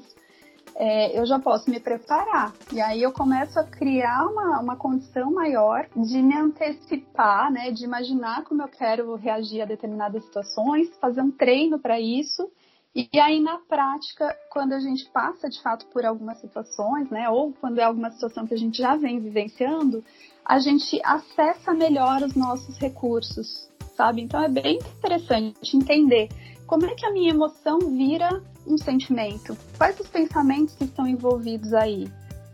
[0.74, 2.52] é, eu já posso me preparar.
[2.72, 7.70] E aí eu começo a criar uma, uma condição maior de me antecipar, né?
[7.70, 12.50] De imaginar como eu quero reagir a determinadas situações, fazer um treino para isso
[12.96, 17.52] e aí, na prática, quando a gente passa de fato por algumas situações, né, ou
[17.52, 20.02] quando é alguma situação que a gente já vem vivenciando,
[20.42, 24.22] a gente acessa melhor os nossos recursos, sabe?
[24.22, 26.30] Então é bem interessante entender
[26.66, 31.74] como é que a minha emoção vira um sentimento, quais os pensamentos que estão envolvidos
[31.74, 32.08] aí.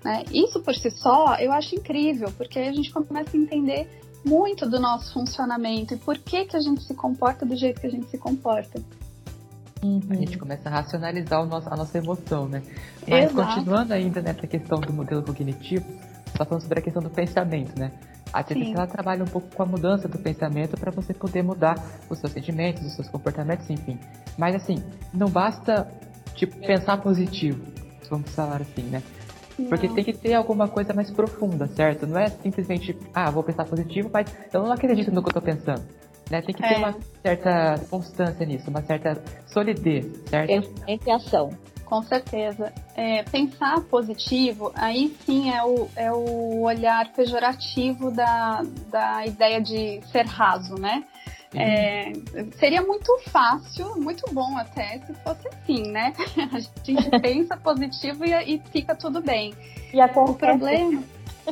[0.05, 0.25] Né?
[0.33, 3.89] Isso por si só eu acho incrível, porque aí a gente começa a entender
[4.25, 7.87] muito do nosso funcionamento e por que, que a gente se comporta do jeito que
[7.87, 8.83] a gente se comporta.
[9.85, 10.01] Uhum.
[10.11, 12.63] A gente começa a racionalizar nosso, a nossa emoção, né?
[13.09, 13.55] Mas Exato.
[13.55, 15.85] continuando ainda nessa questão do modelo cognitivo,
[16.27, 17.91] está falando sobre a questão do pensamento, né?
[18.33, 21.77] A TCC ela trabalha um pouco com a mudança do pensamento para você poder mudar
[22.09, 23.99] os seus sentimentos, os seus comportamentos, enfim.
[24.39, 25.87] Mas assim, não basta
[26.35, 27.63] tipo pensar positivo,
[28.09, 29.03] vamos falar assim, né?
[29.69, 32.07] Porque tem que ter alguma coisa mais profunda, certo?
[32.07, 35.43] Não é simplesmente, ah, vou pensar positivo, mas eu não acredito no que eu tô
[35.43, 35.83] pensando.
[36.31, 36.41] Né?
[36.43, 36.79] Tem que ter é.
[36.79, 40.73] uma certa constância nisso, uma certa solidez, certo?
[40.87, 41.51] Entre ação.
[41.85, 42.73] Com certeza.
[42.97, 50.01] É, pensar positivo, aí sim é o, é o olhar pejorativo da, da ideia de
[50.11, 51.05] ser raso, né?
[51.55, 52.13] É,
[52.57, 56.15] seria muito fácil, muito bom até se fosse assim, né?
[56.51, 59.53] A gente pensa positivo e, e fica tudo bem.
[59.93, 60.33] E acontece.
[60.33, 61.03] O problema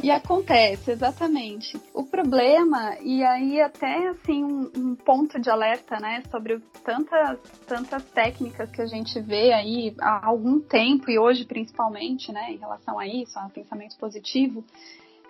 [0.02, 1.80] e acontece, exatamente.
[1.92, 8.04] O problema, e aí até assim um, um, ponto de alerta, né, sobre tantas, tantas
[8.10, 12.98] técnicas que a gente vê aí há algum tempo e hoje principalmente, né, em relação
[12.98, 14.64] a isso, a pensamento positivo,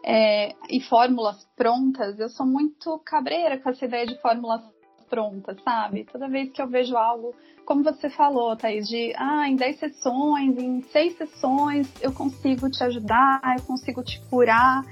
[0.05, 4.62] é, e fórmulas prontas, eu sou muito cabreira com essa ideia de fórmulas
[5.09, 6.05] prontas, sabe?
[6.05, 7.35] Toda vez que eu vejo algo
[7.70, 12.83] como você falou, Thaís, de ah, em 10 sessões, em 6 sessões eu consigo te
[12.83, 14.83] ajudar, eu consigo te curar.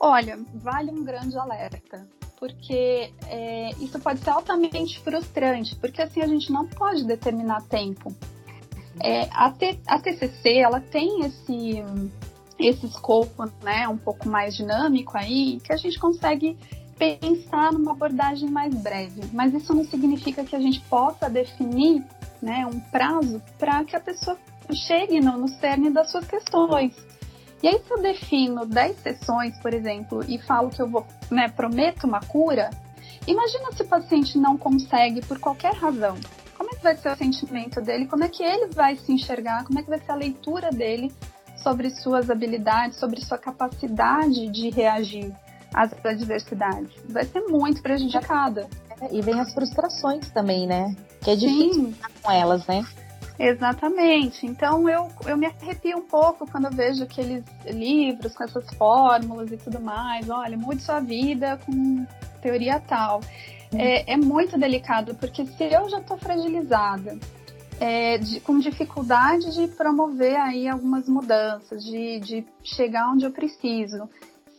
[0.00, 2.04] Olha, vale um grande alerta,
[2.36, 8.12] porque é, isso pode ser altamente frustrante, porque assim a gente não pode determinar tempo.
[9.00, 11.84] É, a, T, a TCC, ela tem esse,
[12.58, 16.58] esse escopo, né, um pouco mais dinâmico aí, que a gente consegue
[16.94, 19.22] pensar numa abordagem mais breve.
[19.32, 22.04] Mas isso não significa que a gente possa definir
[22.44, 24.38] né, um prazo para que a pessoa
[24.70, 26.94] chegue no, no cerne das suas questões.
[27.62, 31.48] E aí, se eu defino 10 sessões, por exemplo, e falo que eu vou, né,
[31.48, 32.68] prometo uma cura,
[33.26, 36.14] imagina se o paciente não consegue por qualquer razão.
[36.58, 38.06] Como é que vai ser o sentimento dele?
[38.06, 39.64] Como é que ele vai se enxergar?
[39.64, 41.10] Como é que vai ser a leitura dele
[41.56, 45.32] sobre suas habilidades, sobre sua capacidade de reagir
[45.72, 46.92] às adversidades?
[47.08, 48.68] Vai ser muito prejudicada.
[49.10, 50.94] E vem as frustrações também, né?
[51.22, 51.94] Que é difícil Sim.
[52.22, 52.84] com elas, né?
[53.38, 54.46] Exatamente.
[54.46, 59.50] Então eu, eu me arrepio um pouco quando eu vejo aqueles livros com essas fórmulas
[59.50, 60.28] e tudo mais.
[60.30, 62.06] Olha, mude sua vida com
[62.40, 63.20] teoria tal.
[63.72, 63.80] Uhum.
[63.80, 67.18] É, é, muito delicado, porque se eu já estou fragilizada,
[67.80, 74.08] é, de, com dificuldade de promover aí algumas mudanças, de, de chegar onde eu preciso,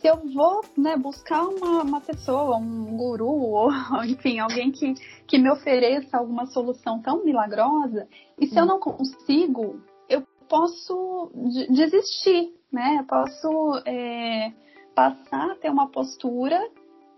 [0.05, 3.71] se eu vou né, buscar uma, uma pessoa, um guru, ou
[4.05, 4.93] enfim, alguém que,
[5.25, 8.07] que me ofereça alguma solução tão milagrosa,
[8.39, 8.59] e se hum.
[8.59, 11.31] eu não consigo, eu posso
[11.71, 12.97] desistir, né?
[12.99, 14.53] Eu posso é,
[14.93, 16.61] passar a ter uma postura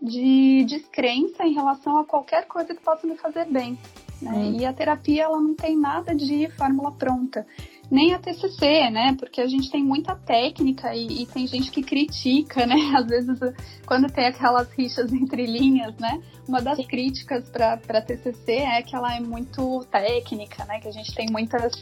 [0.02, 3.78] de descrença em relação a qualquer coisa que possa me fazer bem.
[4.22, 4.32] Né?
[4.32, 4.60] Hum.
[4.62, 7.46] E a terapia ela não tem nada de fórmula pronta
[7.90, 9.16] nem a TCC, né?
[9.18, 12.76] Porque a gente tem muita técnica e, e, tem gente que critica, né?
[12.96, 13.40] Às vezes,
[13.86, 16.22] quando tem aquelas rixas entre linhas, né?
[16.48, 20.80] Uma das críticas para a TCC é que ela é muito técnica, né?
[20.80, 21.74] Que a gente tem muitas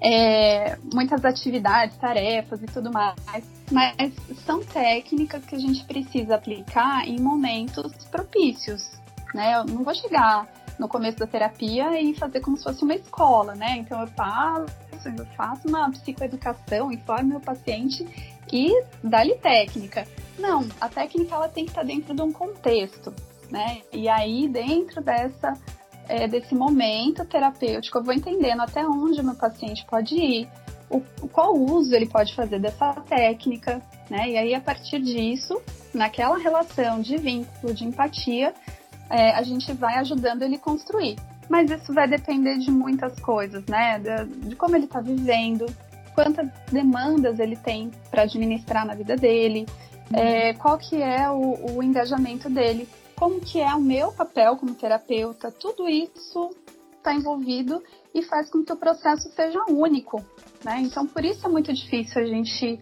[0.00, 3.16] é, muitas atividades, tarefas e tudo mais.
[3.70, 4.12] Mas
[4.44, 8.90] são técnicas que a gente precisa aplicar em momentos propícios,
[9.34, 9.56] né?
[9.56, 10.46] Eu não vou chegar
[10.78, 13.78] no começo da terapia e fazer como se fosse uma escola, né?
[13.78, 14.66] Então eu falo,
[15.04, 18.06] eu faço uma psicoeducação, informo meu paciente
[18.52, 18.70] e
[19.02, 20.06] dá-lhe técnica.
[20.38, 23.12] Não, a técnica ela tem que estar dentro de um contexto,
[23.50, 23.82] né?
[23.92, 25.54] E aí dentro dessa
[26.08, 30.48] é, desse momento terapêutico eu vou entendendo até onde o meu paciente pode ir,
[30.88, 34.30] o, qual uso ele pode fazer dessa técnica, né?
[34.30, 35.60] E aí a partir disso,
[35.92, 38.54] naquela relação de vínculo, de empatia,
[39.10, 41.16] é, a gente vai ajudando ele construir.
[41.48, 43.98] Mas isso vai depender de muitas coisas, né?
[43.98, 45.66] De, de como ele está vivendo,
[46.14, 49.66] quantas demandas ele tem para administrar na vida dele,
[50.10, 50.18] uhum.
[50.18, 54.74] é, qual que é o, o engajamento dele, como que é o meu papel como
[54.74, 56.50] terapeuta, tudo isso
[56.96, 57.82] está envolvido
[58.12, 60.24] e faz com que o processo seja único,
[60.64, 60.80] né?
[60.80, 62.80] Então, por isso é muito difícil a gente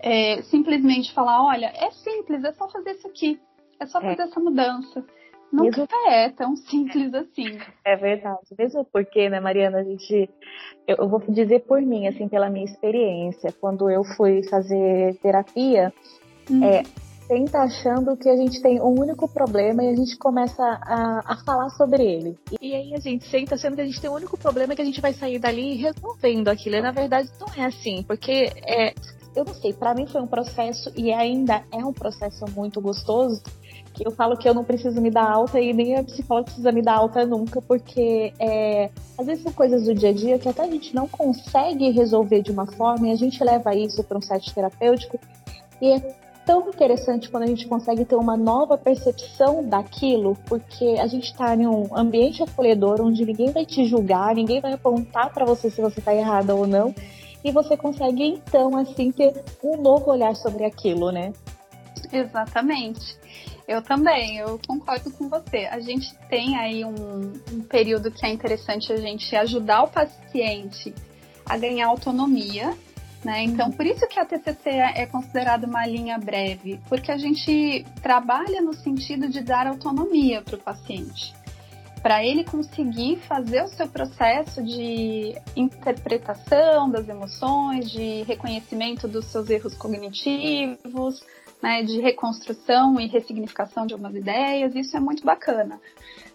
[0.00, 3.40] é, simplesmente falar, olha, é simples, é só fazer isso aqui,
[3.78, 4.02] é só é.
[4.02, 4.24] fazer é.
[4.24, 5.04] essa mudança.
[5.52, 6.08] Nunca Mesmo...
[6.08, 7.58] é tão simples assim.
[7.84, 8.40] É verdade.
[8.58, 10.30] Mesmo porque, né, Mariana, a gente.
[10.88, 13.52] Eu, eu, vou dizer por mim, assim, pela minha experiência.
[13.60, 15.92] Quando eu fui fazer terapia,
[16.50, 16.64] hum.
[16.64, 16.82] é,
[17.28, 21.36] tenta achando que a gente tem um único problema e a gente começa a, a
[21.44, 22.38] falar sobre ele.
[22.60, 24.84] E aí a gente senta achando que a gente tem um único problema que a
[24.86, 26.76] gente vai sair dali resolvendo aquilo.
[26.76, 28.94] E na verdade não é assim, porque é,
[29.36, 33.42] eu não sei, para mim foi um processo e ainda é um processo muito gostoso
[34.00, 36.82] eu falo que eu não preciso me dar alta e nem a psicóloga precisa me
[36.82, 40.62] dar alta nunca, porque é, às vezes são coisas do dia a dia que até
[40.62, 44.22] a gente não consegue resolver de uma forma e a gente leva isso para um
[44.22, 45.18] set terapêutico
[45.80, 51.06] e é tão interessante quando a gente consegue ter uma nova percepção daquilo, porque a
[51.06, 55.44] gente está em um ambiente acolhedor onde ninguém vai te julgar, ninguém vai apontar para
[55.44, 56.94] você se você está errada ou não,
[57.44, 61.32] e você consegue então assim ter um novo olhar sobre aquilo, né?
[62.12, 63.16] Exatamente.
[63.66, 65.66] Eu também, eu concordo com você.
[65.70, 70.94] A gente tem aí um, um período que é interessante a gente ajudar o paciente
[71.46, 72.76] a ganhar autonomia
[73.24, 73.44] né?
[73.44, 78.60] Então, por isso que a TCC é considerada uma linha breve, porque a gente trabalha
[78.60, 81.32] no sentido de dar autonomia para o paciente,
[82.02, 89.48] para ele conseguir fazer o seu processo de interpretação das emoções, de reconhecimento dos seus
[89.48, 91.24] erros cognitivos,
[91.62, 95.80] né, de reconstrução e ressignificação de algumas ideias, isso é muito bacana.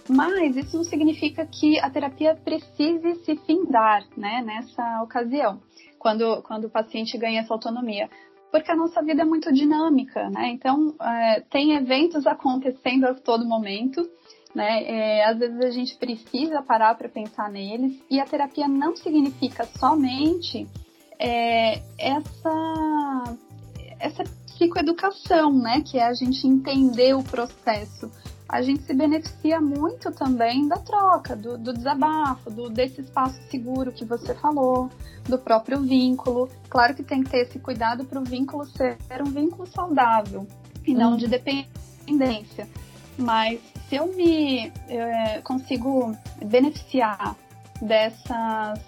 [0.10, 5.62] Mas isso não significa que a terapia precise se findar né, nessa ocasião,
[6.00, 8.10] quando, quando o paciente ganha essa autonomia.
[8.50, 10.48] Porque a nossa vida é muito dinâmica, né?
[10.52, 14.10] Então, é, tem eventos acontecendo a todo momento,
[14.56, 14.84] né?
[14.86, 19.66] É, às vezes a gente precisa parar para pensar neles, e a terapia não significa
[19.78, 20.66] somente
[21.20, 23.38] é, essa,
[24.00, 24.24] essa
[24.58, 25.82] psicoeducação, né?
[25.86, 28.12] Que é a gente entender o processo.
[28.50, 33.92] A gente se beneficia muito também da troca, do, do desabafo, do, desse espaço seguro
[33.92, 34.90] que você falou,
[35.28, 36.50] do próprio vínculo.
[36.70, 40.48] Claro que tem que ter esse cuidado para o vínculo ser um vínculo saudável
[40.86, 41.18] e não hum.
[41.18, 42.68] de dependência.
[43.18, 46.16] Mas se eu me é, consigo
[46.46, 47.36] beneficiar
[47.82, 48.80] dessas,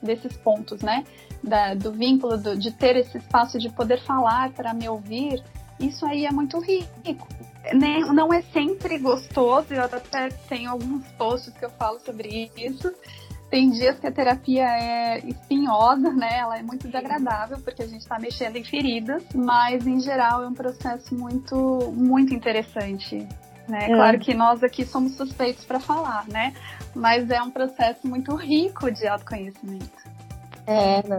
[0.00, 1.04] desses pontos, né?
[1.42, 5.42] Da, do vínculo, do, de ter esse espaço de poder falar para me ouvir,
[5.80, 7.26] isso aí é muito rico.
[7.74, 12.92] Nem, não é sempre gostoso, eu até tenho alguns posts que eu falo sobre isso.
[13.50, 16.38] Tem dias que a terapia é espinhosa, né?
[16.38, 20.48] Ela é muito desagradável porque a gente está mexendo em feridas, mas em geral é
[20.48, 23.28] um processo muito, muito interessante.
[23.68, 23.90] Né?
[23.90, 23.94] É.
[23.94, 26.54] Claro que nós aqui somos suspeitos para falar, né?
[26.94, 30.02] Mas é um processo muito rico de autoconhecimento.
[30.66, 31.18] É, não,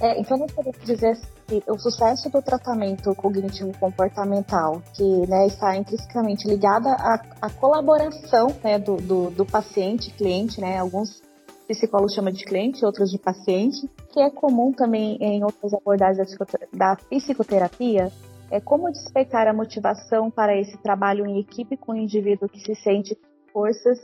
[0.00, 5.76] É, então, nós podemos dizer que o sucesso do tratamento cognitivo comportamental, que né, está
[5.76, 11.20] intrinsecamente ligada à, à colaboração né, do, do, do, paciente, cliente, né, alguns
[11.68, 16.34] psicólogos chamam de cliente, outros de paciente, que é comum também em outras abordagens
[16.72, 18.10] da psicoterapia,
[18.50, 22.74] é como despertar a motivação para esse trabalho em equipe com o indivíduo que se
[22.74, 23.16] sente
[23.52, 23.98] forças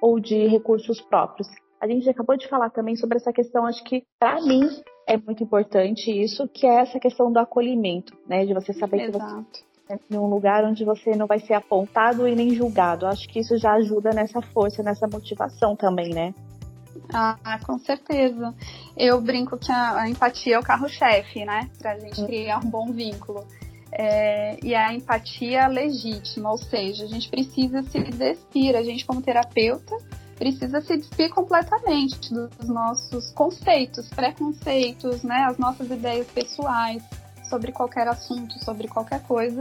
[0.00, 1.48] ou de recursos próprios.
[1.80, 4.68] A gente acabou de falar também sobre essa questão, acho que para mim
[5.06, 8.44] é muito importante isso, que é essa questão do acolhimento, né?
[8.44, 9.54] De você saber Exato.
[9.54, 13.06] que você em um lugar onde você não vai ser apontado e nem julgado.
[13.06, 16.34] Acho que isso já ajuda nessa força, nessa motivação também, né?
[17.12, 18.54] Ah, com certeza.
[18.96, 21.68] Eu brinco que a, a empatia é o carro-chefe, né?
[21.78, 23.44] Pra gente criar um bom vínculo.
[23.92, 29.20] É, e a empatia legítima, ou seja, a gente precisa se despir, a gente como
[29.20, 29.96] terapeuta
[30.40, 37.02] precisa se despir completamente dos nossos conceitos, preconceitos, né, as nossas ideias pessoais
[37.44, 39.60] sobre qualquer assunto, sobre qualquer coisa,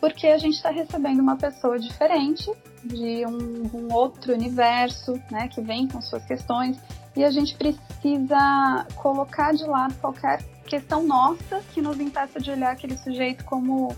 [0.00, 2.50] porque a gente está recebendo uma pessoa diferente,
[2.82, 6.76] de um, um, outro universo, né, que vem com suas questões,
[7.14, 12.72] e a gente precisa colocar de lado qualquer questão nossa que nos impeça de olhar
[12.72, 13.94] aquele sujeito como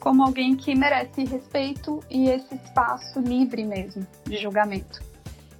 [0.00, 5.13] como alguém que merece respeito e esse espaço livre mesmo de julgamento.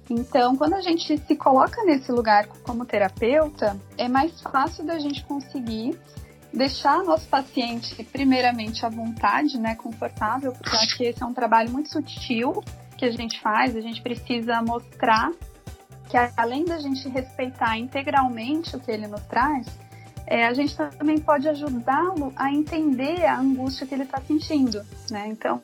[0.09, 5.23] Então, quando a gente se coloca nesse lugar como terapeuta, é mais fácil da gente
[5.25, 5.99] conseguir
[6.53, 11.69] deixar nosso paciente primeiramente à vontade, né, confortável, porque acho que esse é um trabalho
[11.71, 12.63] muito sutil
[12.97, 15.31] que a gente faz, a gente precisa mostrar
[16.07, 19.67] que além da gente respeitar integralmente o que ele nos traz,
[20.27, 24.81] é, a gente também pode ajudá-lo a entender a angústia que ele está sentindo,
[25.11, 25.27] né?
[25.27, 25.61] Então,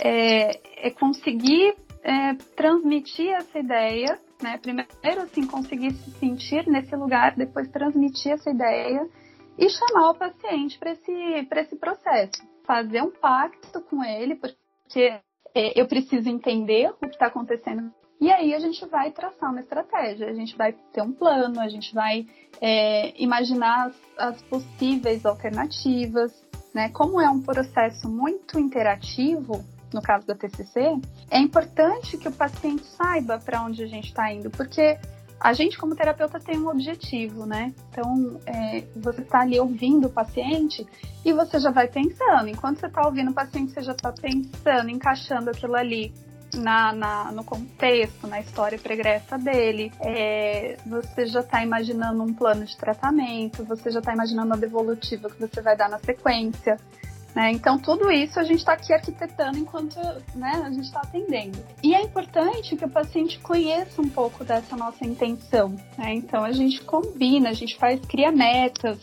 [0.00, 1.74] é, é conseguir
[2.08, 4.56] é, transmitir essa ideia, né?
[4.56, 9.06] Primeiro, assim, conseguir se sentir nesse lugar, depois transmitir essa ideia
[9.58, 12.42] e chamar o paciente para esse, esse processo.
[12.64, 15.20] Fazer um pacto com ele, porque
[15.54, 19.60] é, eu preciso entender o que está acontecendo e aí a gente vai traçar uma
[19.60, 22.26] estratégia, a gente vai ter um plano, a gente vai
[22.60, 26.32] é, imaginar as, as, possíveis alternativas,
[26.74, 26.88] né?
[26.88, 32.84] Como é um processo muito interativo, no caso da TCC, é importante que o paciente
[32.84, 34.98] saiba para onde a gente está indo, porque
[35.40, 37.72] a gente como terapeuta tem um objetivo, né?
[37.90, 40.84] Então, é, você está ali ouvindo o paciente
[41.24, 42.48] e você já vai pensando.
[42.48, 46.12] Enquanto você está ouvindo o paciente, você já está pensando, encaixando aquilo ali
[46.54, 49.92] na, na, no contexto, na história pregressa dele.
[50.00, 55.30] É, você já está imaginando um plano de tratamento, você já está imaginando a devolutiva
[55.30, 56.78] que você vai dar na sequência.
[57.34, 57.52] Né?
[57.52, 59.96] Então, tudo isso a gente está aqui arquitetando enquanto
[60.34, 61.58] né, a gente está atendendo.
[61.82, 65.76] E é importante que o paciente conheça um pouco dessa nossa intenção.
[65.96, 66.14] Né?
[66.14, 68.98] Então, a gente combina, a gente faz, cria metas.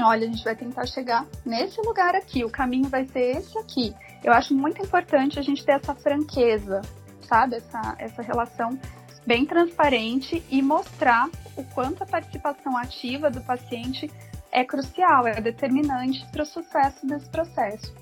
[0.00, 3.94] Olha, a gente vai tentar chegar nesse lugar aqui, o caminho vai ser esse aqui.
[4.22, 6.82] Eu acho muito importante a gente ter essa franqueza,
[7.22, 7.56] sabe?
[7.56, 8.78] Essa, essa relação
[9.26, 14.10] bem transparente e mostrar o quanto a participação ativa do paciente
[14.58, 17.94] é crucial, é determinante para o sucesso desse processo.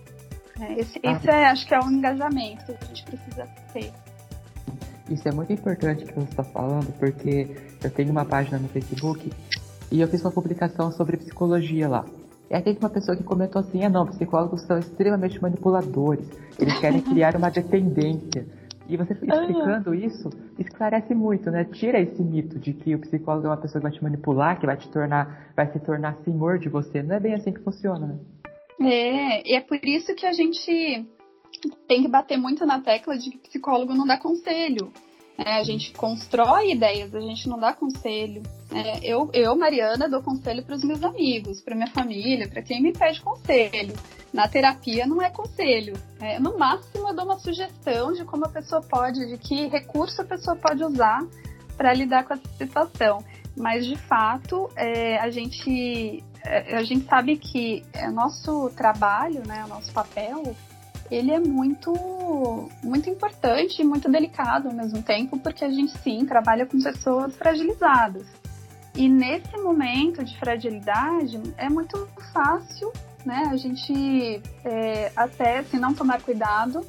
[0.58, 1.12] É, esse, ah.
[1.12, 3.92] esse é, acho que é o engajamento que a gente precisa ter.
[5.10, 7.48] Isso é muito importante que você está falando, porque
[7.82, 9.30] eu tenho uma página no Facebook
[9.92, 12.04] e eu fiz uma publicação sobre psicologia lá.
[12.50, 16.26] E aí teve uma pessoa que comentou assim, ah não, psicólogos são extremamente manipuladores,
[16.58, 18.46] eles querem criar uma dependência.
[18.88, 21.64] E você explicando isso, esclarece muito, né?
[21.64, 24.66] Tira esse mito de que o psicólogo é uma pessoa que vai te manipular, que
[24.66, 27.02] vai te tornar, vai se tornar senhor de você.
[27.02, 28.18] Não é bem assim que funciona, né?
[28.80, 31.06] É, e é por isso que a gente
[31.88, 34.92] tem que bater muito na tecla de que psicólogo não dá conselho.
[35.38, 38.42] É, a gente constrói ideias, a gente não dá conselho.
[38.72, 42.82] É, eu, eu, Mariana, dou conselho para os meus amigos, para minha família, para quem
[42.82, 43.94] me pede conselho.
[44.32, 45.94] Na terapia não é conselho.
[46.20, 50.22] É, no máximo eu dou uma sugestão de como a pessoa pode, de que recurso
[50.22, 51.20] a pessoa pode usar
[51.76, 53.22] para lidar com essa situação.
[53.54, 59.64] Mas de fato, é, a gente é, a gente sabe que o nosso trabalho, né,
[59.64, 60.54] o nosso papel
[61.10, 66.24] ele é muito, muito importante e muito delicado ao mesmo tempo, porque a gente sim
[66.24, 68.26] trabalha com pessoas fragilizadas.
[68.94, 72.92] E nesse momento de fragilidade é muito fácil,
[73.24, 73.48] né?
[73.50, 76.86] A gente é, até se não tomar cuidado,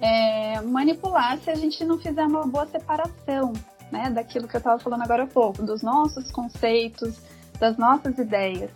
[0.00, 3.54] é, manipular se a gente não fizer uma boa separação,
[3.90, 4.10] né?
[4.10, 7.16] Daquilo que eu estava falando agora há pouco, dos nossos conceitos,
[7.58, 8.70] das nossas ideias.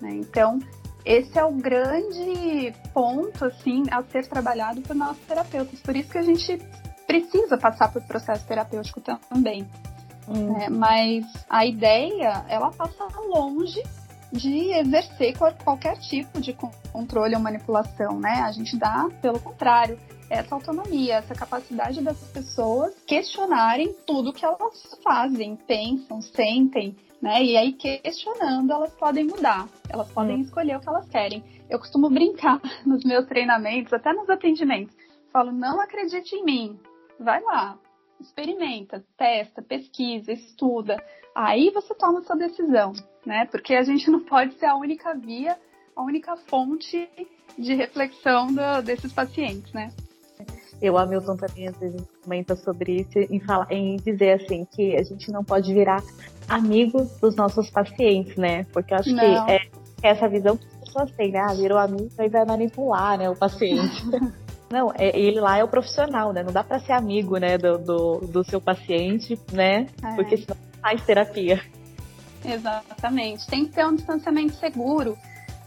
[0.00, 0.16] Né?
[0.16, 0.58] Então
[1.06, 5.78] esse é o grande ponto, assim, a ser trabalhado por nossos terapeutas.
[5.78, 6.60] Por isso que a gente
[7.06, 9.64] precisa passar por processo terapêutico também.
[10.28, 10.56] Hum.
[10.60, 13.80] É, mas a ideia, ela passa longe
[14.32, 16.52] de exercer qualquer tipo de
[16.92, 18.42] controle ou manipulação, né?
[18.44, 19.96] A gente dá, pelo contrário,
[20.28, 27.42] essa autonomia, essa capacidade das pessoas questionarem tudo que elas fazem, pensam, sentem, né?
[27.42, 30.40] E aí, questionando, elas podem mudar, elas podem hum.
[30.40, 31.42] escolher o que elas querem.
[31.68, 34.94] Eu costumo brincar nos meus treinamentos, até nos atendimentos.
[35.32, 36.80] Falo, não acredite em mim,
[37.18, 37.78] vai lá,
[38.20, 40.96] experimenta, testa, pesquisa, estuda.
[41.34, 42.92] Aí você toma sua decisão,
[43.24, 43.46] né?
[43.46, 45.58] Porque a gente não pode ser a única via
[45.96, 47.08] a única fonte
[47.58, 49.90] de reflexão do, desses pacientes, né?
[50.80, 55.02] Eu, Hamilton, também às vezes comenta sobre isso em, falar, em dizer assim que a
[55.02, 56.02] gente não pode virar
[56.48, 58.64] amigo dos nossos pacientes, né?
[58.72, 59.18] Porque eu acho não.
[59.18, 59.56] que é,
[60.02, 61.40] é essa visão que as pessoas têm, né?
[61.40, 64.04] Ah, virou amigo e vai manipular, né, o paciente.
[64.68, 66.42] Não, é, ele lá é o profissional, né?
[66.42, 69.86] Não dá para ser amigo, né, do, do, do, seu paciente, né?
[70.02, 70.16] É.
[70.16, 71.62] Porque senão faz terapia.
[72.44, 73.46] Exatamente.
[73.46, 75.16] Tem que ter um distanciamento seguro,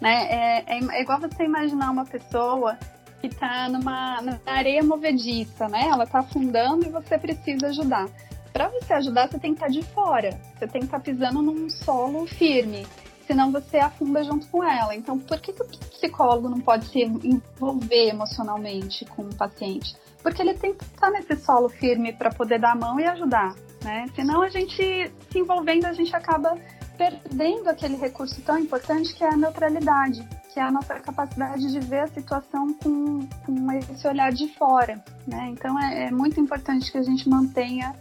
[0.02, 0.28] né?
[0.30, 2.78] É, é, é igual você imaginar uma pessoa
[3.20, 5.88] que está numa areia movediça, né?
[5.88, 8.08] Ela está afundando e você precisa ajudar.
[8.52, 10.40] Para você ajudar, você tem que estar tá de fora.
[10.58, 12.86] Você tem que estar tá pisando num solo firme
[13.30, 14.96] senão você afunda junto com ela.
[14.96, 19.96] Então, por que, que o psicólogo não pode se envolver emocionalmente com o paciente?
[20.24, 23.54] Porque ele tem que estar nesse solo firme para poder dar a mão e ajudar,
[23.84, 24.08] né?
[24.16, 26.58] Senão a gente se envolvendo, a gente acaba
[27.00, 31.80] perdendo aquele recurso tão importante que é a neutralidade, que é a nossa capacidade de
[31.80, 35.48] ver a situação com, com esse olhar de fora, né?
[35.54, 37.96] Então é, é muito importante que a gente mantenha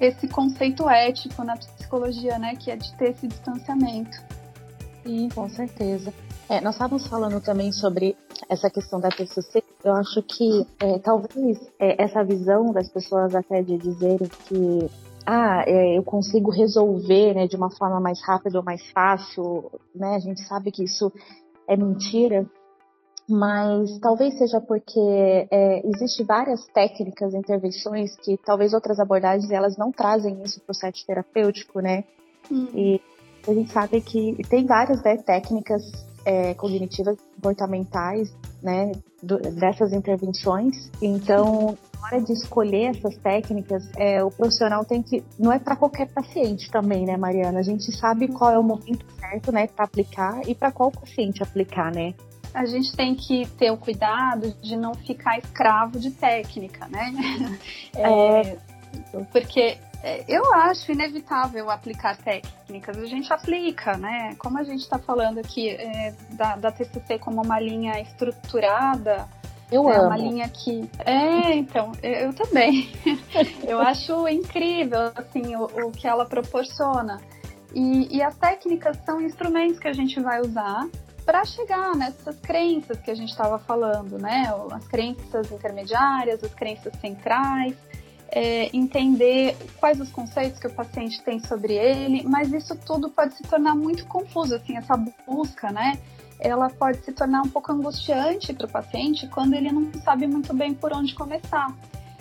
[0.00, 2.56] esse conceito ético na psicologia, né?
[2.56, 4.16] Que é de ter esse distanciamento.
[5.04, 6.14] Sim, com certeza.
[6.48, 8.16] É, nós estávamos falando também sobre
[8.48, 9.62] essa questão da TCC.
[9.84, 14.90] Eu acho que é, talvez é, essa visão das pessoas até de dizerem que
[15.30, 20.14] ah, é, eu consigo resolver né, de uma forma mais rápida ou mais fácil, né?
[20.14, 21.12] A gente sabe que isso
[21.68, 22.46] é mentira,
[23.28, 24.98] mas talvez seja porque
[25.50, 30.74] é, existe várias técnicas, intervenções que talvez outras abordagens elas não trazem isso para o
[30.74, 32.04] set terapêutico, né?
[32.50, 32.68] Hum.
[32.72, 33.00] E
[33.46, 35.82] a gente sabe que tem várias né, técnicas
[36.24, 40.90] é, cognitivas comportamentais, né, do, dessas intervenções.
[41.02, 46.08] Então, hora de escolher essas técnicas, é, o profissional tem que, não é para qualquer
[46.08, 47.60] paciente também, né, Mariana?
[47.60, 51.42] A gente sabe qual é o momento certo, né, para aplicar e para qual paciente
[51.42, 52.14] aplicar, né?
[52.54, 57.12] A gente tem que ter o cuidado de não ficar escravo de técnica, né?
[57.94, 58.56] É,
[59.32, 62.96] porque é, eu acho inevitável aplicar técnicas.
[62.96, 64.34] A gente aplica, né?
[64.38, 69.28] Como a gente está falando aqui é, da, da TCC como uma linha estruturada,
[69.70, 70.06] eu é amo.
[70.06, 70.88] uma linha que.
[71.04, 72.90] É, então, eu também.
[73.66, 77.20] eu acho incrível, assim, o, o que ela proporciona.
[77.74, 80.88] E, e, as técnicas são instrumentos que a gente vai usar
[81.26, 84.50] para chegar nessas crenças que a gente estava falando, né?
[84.72, 87.76] As crenças intermediárias, as crenças centrais
[88.30, 93.34] é, entender quais os conceitos que o paciente tem sobre ele, mas isso tudo pode
[93.34, 94.96] se tornar muito confuso, assim, essa
[95.26, 95.98] busca, né?
[96.40, 100.54] Ela pode se tornar um pouco angustiante para o paciente quando ele não sabe muito
[100.54, 101.74] bem por onde começar.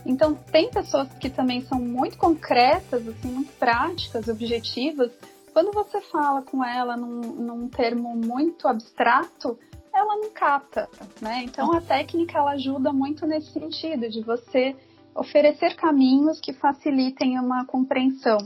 [0.06, 5.12] Então, tem pessoas que também são muito concretas, assim, muito práticas, objetivas.
[5.54, 9.60] Quando você fala com ela num, num termo muito abstrato,
[9.94, 10.88] ela não capta,
[11.22, 11.44] né?
[11.44, 14.76] Então, a técnica ela ajuda muito nesse sentido de você
[15.14, 18.38] oferecer caminhos que facilitem uma compreensão.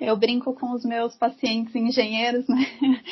[0.00, 2.66] Eu brinco com os meus pacientes engenheiros, né?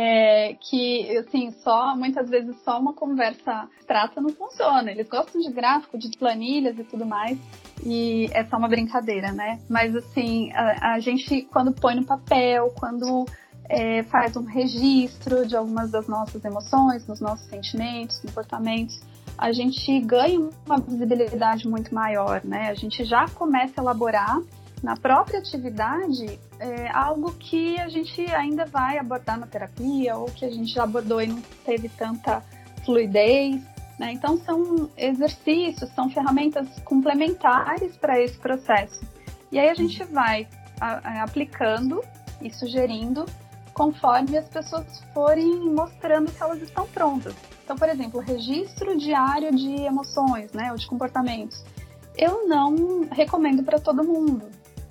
[0.00, 4.92] É, que, assim, só, muitas vezes só uma conversa trata não funciona.
[4.92, 7.36] Eles gostam de gráfico, de planilhas e tudo mais,
[7.84, 9.58] e é só uma brincadeira, né?
[9.68, 13.26] Mas, assim, a, a gente, quando põe no papel, quando
[13.68, 19.00] é, faz um registro de algumas das nossas emoções, dos nossos sentimentos, comportamentos,
[19.36, 22.70] a gente ganha uma visibilidade muito maior, né?
[22.70, 24.40] A gente já começa a elaborar
[24.82, 30.44] na própria atividade é, algo que a gente ainda vai abordar na terapia ou que
[30.44, 32.42] a gente já abordou e não teve tanta
[32.84, 33.60] fluidez.
[33.98, 34.12] Né?
[34.12, 39.00] Então, são exercícios, são ferramentas complementares para esse processo.
[39.50, 40.46] E aí a gente vai
[40.80, 42.02] a, aplicando
[42.40, 43.24] e sugerindo
[43.74, 47.34] conforme as pessoas forem mostrando que elas estão prontas.
[47.64, 51.64] Então, por exemplo, registro diário de emoções, né, ou de comportamentos.
[52.16, 54.46] Eu não recomendo para todo mundo,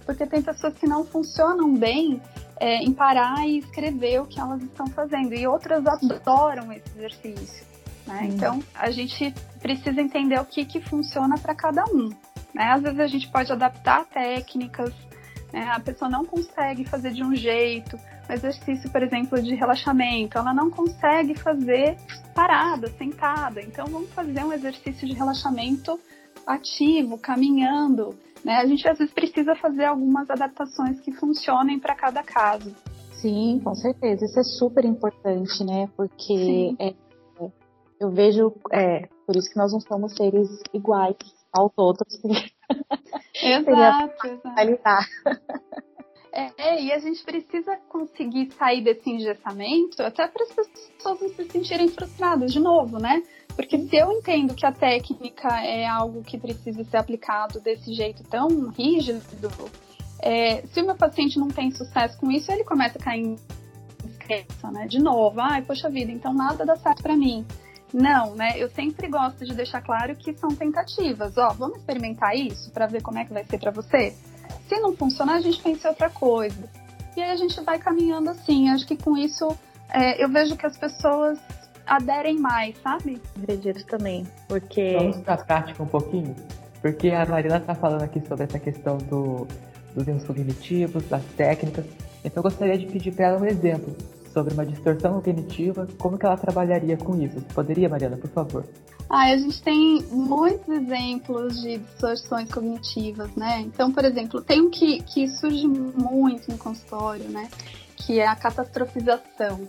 [0.07, 2.21] porque tem pessoas que não funcionam bem
[2.59, 7.67] é, em parar e escrever o que elas estão fazendo, e outras adoram esse exercício.
[8.07, 8.21] Né?
[8.21, 8.25] Hum.
[8.25, 12.07] Então, a gente precisa entender o que, que funciona para cada um.
[12.53, 12.63] Né?
[12.71, 14.93] Às vezes a gente pode adaptar técnicas,
[15.51, 15.69] né?
[15.69, 17.99] a pessoa não consegue fazer de um jeito,
[18.29, 21.97] exercício, por exemplo, de relaxamento, ela não consegue fazer
[22.33, 23.61] parada, sentada.
[23.61, 25.99] Então, vamos fazer um exercício de relaxamento
[26.45, 28.17] ativo, caminhando.
[28.47, 28.55] Né?
[28.55, 32.73] A gente às vezes precisa fazer algumas adaptações que funcionem para cada caso.
[33.11, 34.23] Sim, com certeza.
[34.23, 35.89] Isso é super importante, né?
[35.97, 36.93] Porque é,
[37.99, 41.17] eu vejo, é, por isso que nós não somos seres iguais
[41.51, 42.21] aos outros.
[43.35, 45.07] Exato, exato.
[46.33, 51.45] É, e a gente precisa conseguir sair desse engessamento até para as pessoas não se
[51.45, 53.23] sentirem frustradas de novo, né?
[53.57, 58.23] Porque se eu entendo que a técnica é algo que precisa ser aplicado desse jeito
[58.23, 59.19] tão rígido,
[60.19, 63.35] é, se o meu paciente não tem sucesso com isso, ele começa a cair em
[64.05, 64.85] descrença, né?
[64.85, 67.43] De novo, ai, poxa vida, então nada dá certo para mim.
[67.91, 68.53] Não, né?
[68.57, 71.35] Eu sempre gosto de deixar claro que são tentativas.
[71.35, 74.13] Ó, vamos experimentar isso para ver como é que vai ser para você.
[74.69, 76.69] Se não funcionar, a gente pensa em outra coisa.
[77.15, 78.69] E aí a gente vai caminhando assim.
[78.69, 79.47] Acho que com isso
[79.89, 81.39] é, eu vejo que as pessoas
[81.87, 83.21] aderem mais, sabe?
[83.41, 84.95] Acredito também, porque.
[84.97, 86.35] Vamos para a prática um pouquinho?
[86.81, 89.47] Porque a Marina está falando aqui sobre essa questão do,
[89.95, 91.85] dos erros cognitivos, das técnicas.
[92.23, 93.95] Então eu gostaria de pedir para ela um exemplo
[94.37, 97.39] sobre uma distorção cognitiva, como que ela trabalharia com isso?
[97.39, 98.63] Você poderia, Mariana, por favor?
[99.09, 103.61] Ah, a gente tem muitos exemplos de distorções cognitivas, né?
[103.61, 107.49] Então, por exemplo, tem um que, que surge muito no consultório, né?
[107.95, 109.67] Que é a catastrofização.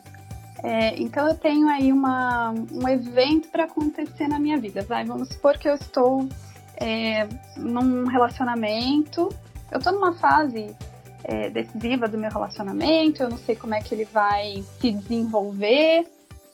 [0.63, 4.83] É, então, eu tenho aí uma, um evento para acontecer na minha vida.
[4.83, 6.29] Vai, vamos supor que eu estou
[6.77, 9.29] é, num relacionamento,
[9.71, 10.75] eu estou numa fase
[11.25, 16.07] é, decisiva do meu relacionamento, eu não sei como é que ele vai se desenvolver.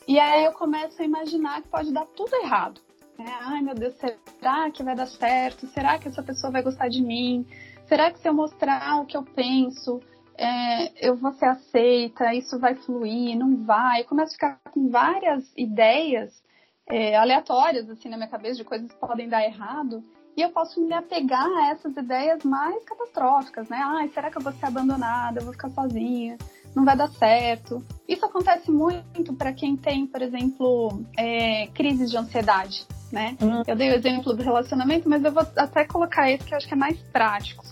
[0.07, 2.81] E aí eu começo a imaginar que pode dar tudo errado.
[3.19, 5.67] É, Ai meu Deus, será que vai dar certo?
[5.69, 7.47] Será que essa pessoa vai gostar de mim?
[7.87, 10.01] Será que se eu mostrar o que eu penso,
[10.37, 12.35] é, eu vou ser aceita?
[12.35, 13.37] Isso vai fluir?
[13.37, 14.01] Não vai?
[14.01, 16.43] Eu começo a ficar com várias ideias
[16.89, 20.03] é, aleatórias assim na minha cabeça de coisas que podem dar errado.
[20.37, 23.81] E eu posso me apegar a essas ideias mais catastróficas, né?
[23.81, 25.39] Ai, será que eu vou ser abandonada?
[25.39, 26.37] Eu vou ficar sozinha?
[26.75, 27.85] Não vai dar certo?
[28.09, 33.37] Isso acontece muito para quem tem, por exemplo, é, crises de ansiedade, né?
[33.41, 33.63] Uhum.
[33.65, 36.67] Eu dei o exemplo do relacionamento, mas eu vou até colocar esse que eu acho
[36.67, 37.65] que é mais prático.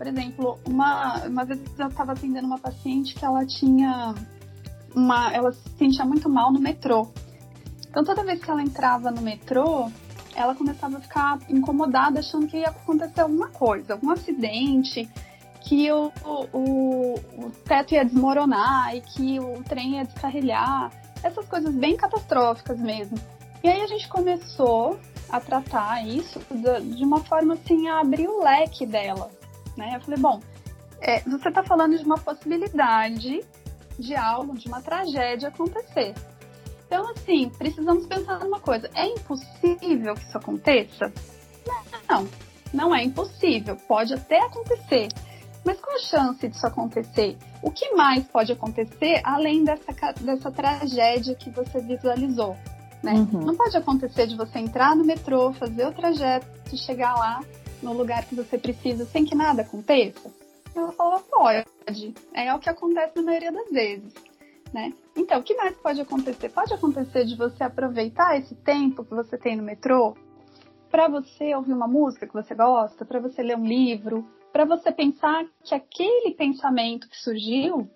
[0.00, 4.14] Por exemplo, uma, uma vez eu estava atendendo uma paciente que ela tinha
[4.94, 7.06] uma, ela se sentia muito mal no metrô.
[7.86, 9.90] Então toda vez que ela entrava no metrô,
[10.34, 15.06] ela começava a ficar incomodada, achando que ia acontecer alguma coisa, algum acidente,
[15.60, 20.90] que o, o, o teto ia desmoronar e que o trem ia descarrilhar,
[21.22, 23.18] essas coisas bem catastróficas mesmo.
[23.62, 24.98] E aí a gente começou
[25.28, 26.40] a tratar isso
[26.96, 29.38] de uma forma assim, a abrir o leque dela.
[29.76, 29.96] Né?
[29.96, 30.40] Eu falei, bom,
[31.00, 33.40] é, você está falando de uma possibilidade
[33.98, 36.14] de algo, de uma tragédia acontecer.
[36.86, 41.12] Então, assim, precisamos pensar numa coisa: é impossível que isso aconteça?
[42.08, 42.28] Não,
[42.72, 43.76] não é impossível.
[43.88, 45.08] Pode até acontecer.
[45.64, 47.36] Mas qual a chance disso acontecer?
[47.62, 52.56] O que mais pode acontecer além dessa, dessa tragédia que você visualizou?
[53.02, 53.12] Né?
[53.12, 53.44] Uhum.
[53.44, 56.46] Não pode acontecer de você entrar no metrô, fazer o trajeto
[56.76, 57.40] chegar lá
[57.82, 60.32] no lugar que você precisa sem que nada aconteça?
[60.74, 62.14] Ela fala, pode.
[62.32, 64.14] É o que acontece na maioria das vezes
[64.72, 64.92] né?
[65.16, 66.48] Então, o que mais pode acontecer?
[66.50, 70.16] Pode acontecer de você aproveitar esse tempo que você tem no metrô
[70.90, 74.90] para você ouvir uma música que você gosta, para você ler um livro, para você
[74.90, 77.88] pensar que aquele pensamento que surgiu,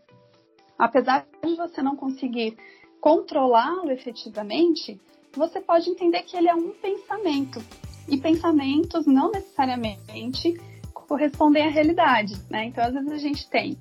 [0.79, 2.57] apesar de você não conseguir
[3.01, 5.01] controlá-lo efetivamente,
[5.33, 7.61] você pode entender que ele é um pensamento.
[8.09, 10.61] E pensamentos não necessariamente
[10.93, 12.67] correspondem à realidade, né?
[12.67, 13.77] Então, às vezes a gente tem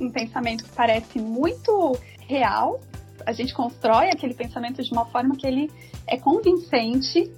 [0.00, 2.80] um pensamento que parece muito real,
[3.24, 5.70] a gente constrói aquele pensamento de uma forma que ele
[6.06, 7.30] é convincente,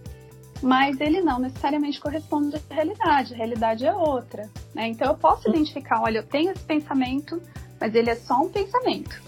[0.62, 3.34] mas ele não necessariamente corresponde à realidade.
[3.34, 4.48] A realidade é outra.
[4.74, 4.88] Né?
[4.88, 7.40] Então eu posso identificar, olha, eu tenho esse pensamento,
[7.80, 9.22] mas ele é só um pensamento.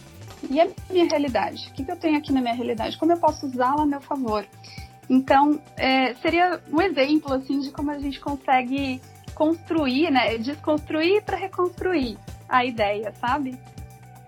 [0.51, 1.69] E a minha realidade?
[1.69, 2.97] O que, eu tenho aqui na minha realidade?
[2.97, 4.47] Como eu posso usá-la a meu favor?
[5.09, 9.01] Então, é, seria um exemplo assim de como a gente consegue
[9.35, 10.37] construir, né?
[10.37, 13.59] Desconstruir para reconstruir a ideia, sabe?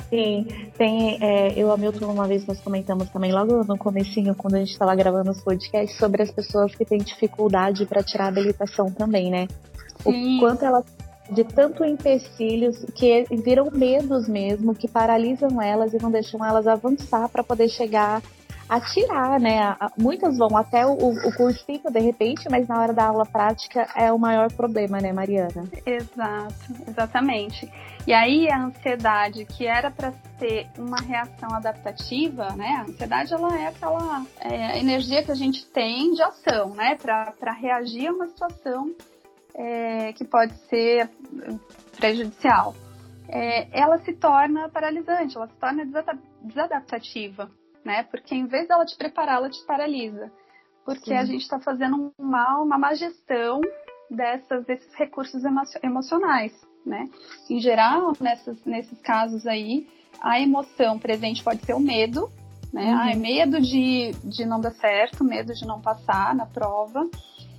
[0.09, 1.18] Sim, tem.
[1.22, 4.59] É, eu e a Milton, uma vez nós comentamos também, logo no comecinho, quando a
[4.59, 8.91] gente estava gravando os podcasts, sobre as pessoas que têm dificuldade para tirar a habilitação
[8.91, 9.47] também, né?
[10.03, 10.37] Sim.
[10.37, 10.85] O quanto elas
[11.31, 17.28] de tanto empecilhos que viram medos mesmo, que paralisam elas e não deixam elas avançar
[17.28, 18.20] para poder chegar
[18.70, 19.76] a tirar, né?
[19.98, 24.12] Muitas vão até o, o cursinho de repente, mas na hora da aula prática é
[24.12, 25.64] o maior problema, né, Mariana?
[25.84, 26.54] Exato,
[26.86, 27.68] exatamente.
[28.06, 32.76] E aí a ansiedade, que era para ser uma reação adaptativa, né?
[32.78, 36.94] A ansiedade ela é aquela é, energia que a gente tem de ação, né?
[36.94, 38.94] Para reagir a uma situação
[39.52, 41.10] é, que pode ser
[41.96, 42.72] prejudicial.
[43.28, 45.84] É, ela se torna paralisante, ela se torna
[46.42, 47.50] desadaptativa,
[47.91, 48.03] né?
[48.05, 50.30] Porque em vez dela te preparar, ela te paralisa.
[50.84, 51.16] Porque Sim.
[51.16, 53.61] a gente está fazendo uma, uma má gestão
[54.11, 56.53] dessas, desses recursos emo emocionais
[56.84, 57.09] né?
[57.49, 59.86] Em geral, nessas, nesses casos aí,
[60.20, 62.30] a emoção presente pode ser o medo,
[62.72, 63.12] né?
[63.14, 63.20] Uhum.
[63.20, 67.09] Medo de, de não dar certo, medo de não passar na prova.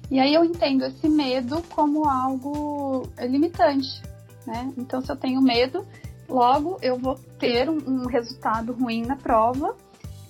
[0.09, 4.01] E aí eu entendo esse medo como algo limitante,
[4.45, 4.71] né?
[4.77, 5.85] Então, se eu tenho medo,
[6.27, 9.75] logo eu vou ter um, um resultado ruim na prova.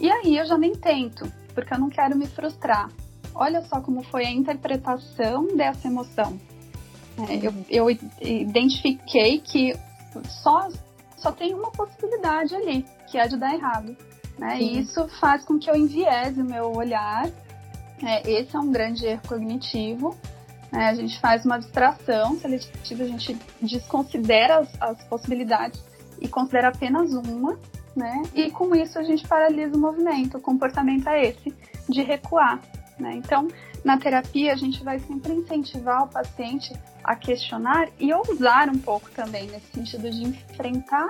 [0.02, 2.90] E aí eu já nem tento, porque eu não quero me frustrar.
[3.36, 6.40] Olha só como foi a interpretação dessa emoção.
[7.30, 9.78] É, eu, eu identifiquei que
[10.42, 10.70] só,
[11.18, 13.96] só tem uma possibilidade ali, que é de dar errado.
[14.40, 14.60] Né?
[14.60, 17.30] E isso faz com que eu enviese o meu olhar.
[18.04, 20.18] É, esse é um grande erro cognitivo.
[20.72, 20.90] Né?
[20.90, 25.80] A gente faz uma abstração seletiva, a gente desconsidera as, as possibilidades
[26.20, 27.60] e considera apenas uma.
[27.96, 28.24] Né?
[28.34, 30.38] E com isso a gente paralisa o movimento.
[30.38, 31.54] O comportamento é esse,
[31.90, 32.62] de recuar.
[32.98, 33.16] Né?
[33.16, 33.48] Então,
[33.84, 36.74] na terapia, a gente vai sempre incentivar o paciente
[37.04, 41.10] a questionar e ousar um pouco também, nesse sentido de enfrentar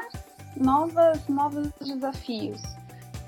[0.55, 2.61] novas, novos desafios.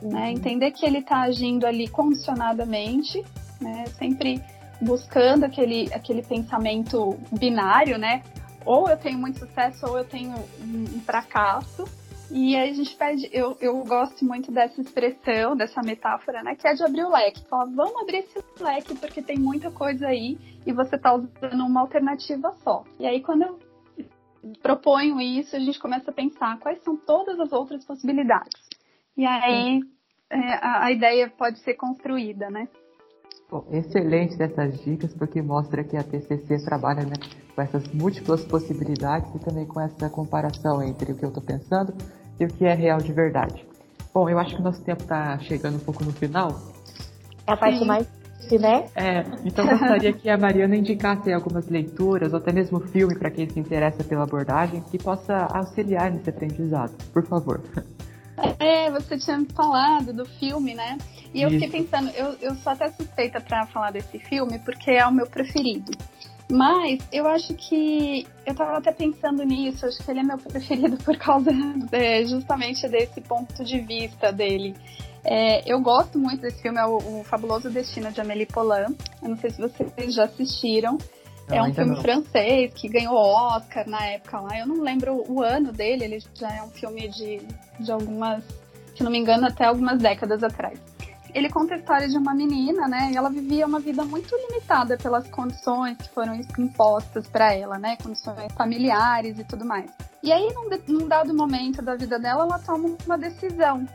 [0.01, 0.28] Né?
[0.28, 0.28] Uhum.
[0.30, 3.24] Entender que ele está agindo ali condicionadamente,
[3.62, 3.86] né?
[3.97, 4.41] sempre
[4.82, 8.22] buscando aquele, aquele pensamento binário, né?
[8.66, 11.86] Ou eu tenho muito sucesso ou eu tenho um fracasso.
[12.32, 16.55] E a gente pede, eu, eu gosto muito dessa expressão, dessa metáfora, né?
[16.55, 17.45] Que é de abrir o leque.
[17.47, 21.82] Fala, vamos abrir esse leque porque tem muita coisa aí e você está usando uma
[21.82, 22.84] alternativa só.
[22.99, 23.59] E aí quando eu
[24.61, 28.61] proponho isso, a gente começa a pensar quais são todas as outras possibilidades.
[29.15, 29.82] E aí
[30.30, 32.67] é, a, a ideia pode ser construída, né?
[33.54, 37.14] Bom, excelente essas dicas, porque mostra que a TCC trabalha né,
[37.56, 41.93] com essas múltiplas possibilidades e também com essa comparação entre o que eu estou pensando
[42.39, 43.64] e o que é real de verdade.
[44.12, 46.60] Bom, eu acho que o nosso tempo está chegando um pouco no final.
[47.45, 47.86] É a parte Sim.
[47.86, 48.08] mais
[48.60, 48.89] né?
[48.95, 53.47] É, então gostaria que a Mariana indicasse algumas leituras ou até mesmo filme para quem
[53.47, 56.91] se interessa pela abordagem que possa auxiliar nesse aprendizado.
[57.14, 57.62] Por favor.
[58.59, 60.97] É, você tinha falado do filme, né?
[61.34, 61.59] E eu Isso.
[61.59, 65.27] fiquei pensando, eu, eu sou até suspeita para falar desse filme porque é o meu
[65.27, 65.91] preferido.
[66.51, 70.97] Mas eu acho que eu tava até pensando nisso, acho que ele é meu preferido
[70.97, 74.75] por causa de, justamente desse ponto de vista dele.
[75.23, 78.95] É, eu gosto muito desse filme, é o, o, Fabuloso Destino de Amélie Poulain.
[79.21, 80.97] Eu não sei se vocês já assistiram.
[81.49, 82.01] É um filme não.
[82.01, 84.57] francês que ganhou Oscar na época lá.
[84.57, 87.41] Eu não lembro o ano dele, ele já é um filme de,
[87.79, 88.43] de algumas,
[88.95, 90.79] se não me engano, até algumas décadas atrás
[91.33, 93.11] ele conta a história de uma menina, né?
[93.11, 97.97] E ela vivia uma vida muito limitada pelas condições que foram impostas para ela, né?
[98.01, 99.89] Condições familiares e tudo mais.
[100.21, 103.85] E aí, num, num, dado momento da vida dela, ela toma uma decisão,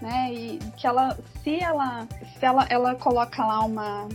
[0.00, 0.32] né?
[0.32, 2.06] E que ela, se ela,
[2.38, 4.08] se ela, ela coloca lá uma,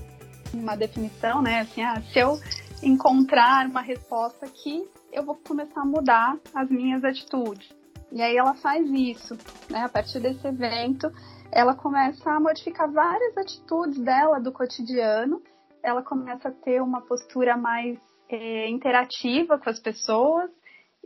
[0.54, 1.62] uma definição, né?
[1.62, 2.40] Assim, ah, se eu
[2.82, 7.70] encontrar uma resposta aqui, eu vou começar a mudar as minhas atitudes.
[8.12, 9.38] E aí ela faz isso,
[9.70, 9.84] né?
[9.84, 11.12] A partir desse evento,
[11.52, 15.42] ela começa a modificar várias atitudes dela do cotidiano,
[15.84, 20.50] ela começa a ter uma postura mais é, interativa com as pessoas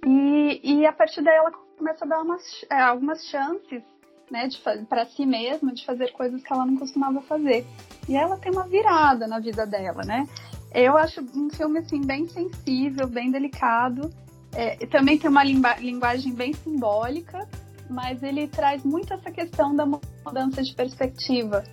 [0.05, 3.83] e, e a partir daí ela começa a dar umas, é, algumas chances
[4.31, 4.49] né,
[4.89, 7.65] para si mesma de fazer coisas que ela não costumava fazer.
[8.07, 10.25] E ela tem uma virada na vida dela, né?
[10.73, 14.09] Eu acho um filme assim bem sensível, bem delicado.
[14.53, 17.47] É, também tem uma linguagem bem simbólica
[17.89, 21.63] mas ele traz muito essa questão da mudança de perspectiva,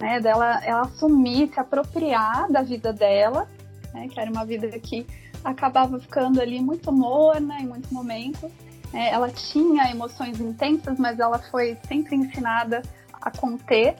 [0.00, 0.20] né?
[0.20, 3.48] Dela ela assumir, se apropriar da vida dela,
[3.92, 4.08] né?
[4.08, 5.06] Que era uma vida que
[5.44, 8.50] acabava ficando ali muito morna em muitos momentos.
[8.92, 12.82] É, ela tinha emoções intensas, mas ela foi sempre ensinada
[13.12, 13.96] a conter.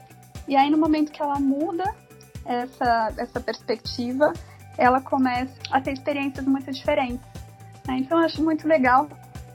[0.47, 1.83] E aí, no momento que ela muda
[2.45, 4.31] essa, essa perspectiva,
[4.77, 7.25] ela começa a ter experiências muito diferentes.
[7.87, 7.97] Né?
[7.99, 9.07] Então, eu acho muito legal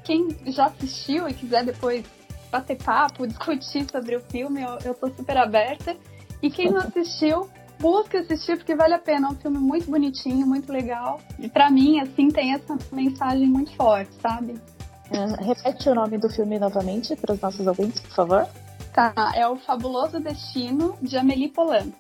[0.03, 2.05] quem já assistiu e quiser depois
[2.51, 5.97] bater papo, discutir sobre o filme, eu, eu tô super aberta.
[6.43, 9.29] E quem não assistiu, busque assistir porque vale a pena.
[9.29, 11.21] É um filme muito bonitinho, muito legal.
[11.39, 14.55] E para mim, assim, tem essa mensagem muito forte, sabe?
[15.11, 18.49] Uh, repete o nome do filme novamente para os nossos ouvintes, por favor.
[18.93, 21.93] Tá, é o Fabuloso Destino de Amélie Poulain.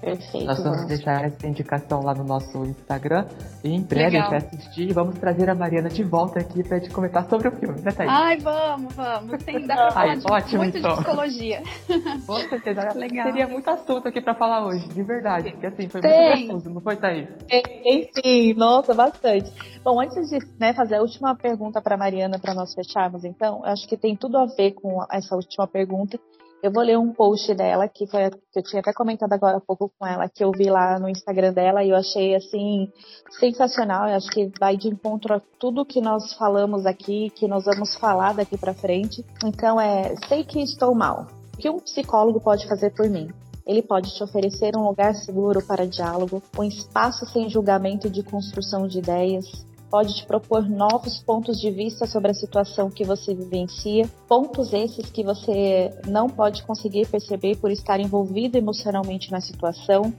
[0.00, 0.46] Perfeito.
[0.46, 3.26] Nós vamos deixar essa indicação lá no nosso Instagram.
[3.62, 4.34] E em breve Legal.
[4.34, 7.80] assistir e vamos trazer a Mariana de volta aqui pra gente comentar sobre o filme,
[7.80, 8.10] né, Thaís?
[8.10, 9.42] Ai, vamos, vamos.
[9.42, 10.90] Sim, dá pra falar Ai, de, ótimo, muito então.
[10.90, 11.62] de psicologia.
[12.26, 12.92] Com certeza.
[12.94, 13.26] Legal.
[13.26, 15.50] Teria muito assunto aqui pra falar hoje, de verdade.
[15.52, 16.30] Porque assim, foi Tem.
[16.30, 17.28] muito gostoso, não foi, Thaís?
[17.46, 19.52] Tem sim, nossa, bastante.
[19.84, 23.86] Bom, antes de né, fazer a última pergunta pra Mariana, pra nós fecharmos, então, acho
[23.88, 26.18] que tem tudo a ver com essa última pergunta
[26.62, 29.60] Eu vou ler um post dela, que, foi, que eu tinha até comentado agora há
[29.60, 32.92] pouco com ela, que eu vi lá no Instagram dela e eu achei, assim,
[33.38, 34.08] sensacional.
[34.08, 37.94] Eu acho que vai de encontro a tudo que nós falamos aqui, que nós vamos
[37.94, 39.24] falar daqui para frente.
[39.42, 41.28] Então, é, sei que estou mal.
[41.54, 43.30] O que um psicólogo pode fazer por mim?
[43.66, 48.86] Ele pode te oferecer um lugar seguro para diálogo, um espaço sem julgamento de construção
[48.86, 49.46] de ideias,
[49.90, 55.10] pode te propor novos pontos de vista sobre a situação que você vivencia, pontos esses
[55.10, 60.14] que você não pode conseguir perceber por estar envolvido emocionalmente na situação.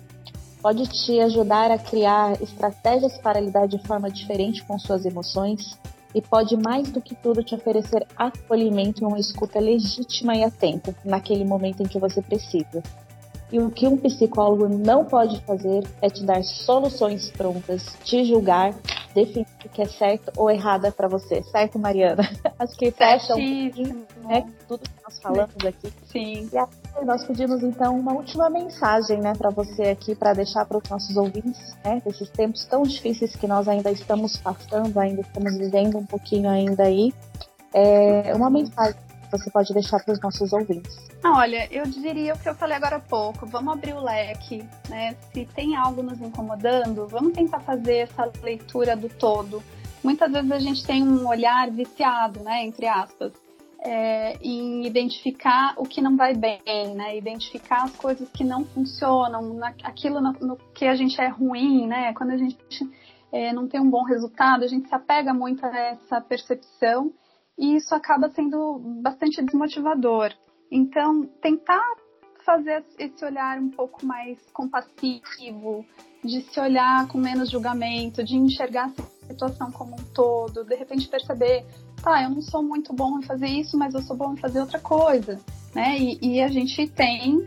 [0.61, 5.79] Pode te ajudar a criar estratégias para lidar de forma diferente com suas emoções
[6.13, 10.93] e pode mais do que tudo te oferecer acolhimento e uma escuta legítima e atenta
[11.03, 12.83] naquele momento em que você precisa.
[13.51, 18.73] E o que um psicólogo não pode fazer é te dar soluções prontas, te julgar,
[19.13, 22.23] definir o que é certo ou errado é para você, certo, Mariana?
[22.57, 25.91] Acho que fecha né, tudo que nós falamos aqui.
[26.05, 26.49] Sim.
[26.51, 30.77] E aqui nós pedimos então uma última mensagem, né, para você aqui, para deixar para
[30.77, 35.57] os nossos ouvintes, né, desses tempos tão difíceis que nós ainda estamos passando, ainda estamos
[35.57, 37.13] vivendo um pouquinho ainda aí.
[37.73, 40.97] É uma mensagem você pode deixar para os nossos ouvintes?
[41.23, 43.45] Ah, olha, eu diria o que eu falei agora há pouco.
[43.45, 45.15] Vamos abrir o leque, né?
[45.33, 49.63] Se tem algo nos incomodando, vamos tentar fazer essa leitura do todo.
[50.03, 52.65] Muitas vezes a gente tem um olhar viciado, né?
[52.65, 53.31] Entre aspas.
[53.83, 57.17] É, em identificar o que não vai bem, né?
[57.17, 61.87] Identificar as coisas que não funcionam, na, aquilo no, no, que a gente é ruim,
[61.87, 62.13] né?
[62.13, 62.57] Quando a gente
[63.31, 67.11] é, não tem um bom resultado, a gente se apega muito a essa percepção
[67.57, 70.31] e isso acaba sendo bastante desmotivador.
[70.71, 71.83] Então, tentar
[72.45, 75.85] fazer esse olhar um pouco mais compassivo,
[76.23, 81.07] de se olhar com menos julgamento, de enxergar a situação como um todo, de repente
[81.07, 81.65] perceber,
[82.01, 84.59] tá, eu não sou muito bom em fazer isso, mas eu sou bom em fazer
[84.59, 85.39] outra coisa,
[85.73, 85.97] né?
[85.97, 87.45] E, e a gente tem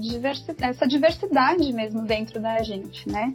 [0.00, 3.32] diversi essa diversidade mesmo dentro da gente, né?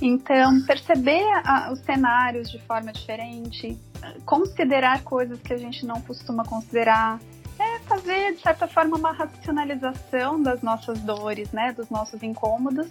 [0.00, 3.76] Então, perceber a, os cenários de forma diferente,
[4.24, 7.18] considerar coisas que a gente não costuma considerar,
[7.58, 12.88] é fazer, de certa forma, uma racionalização das nossas dores, né, dos nossos incômodos.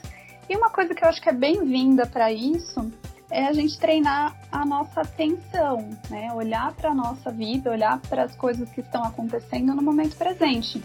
[0.49, 2.91] E uma coisa que eu acho que é bem-vinda para isso
[3.29, 8.23] é a gente treinar a nossa atenção, né, olhar para a nossa vida, olhar para
[8.23, 10.83] as coisas que estão acontecendo no momento presente.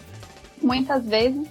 [0.61, 1.47] Muitas vezes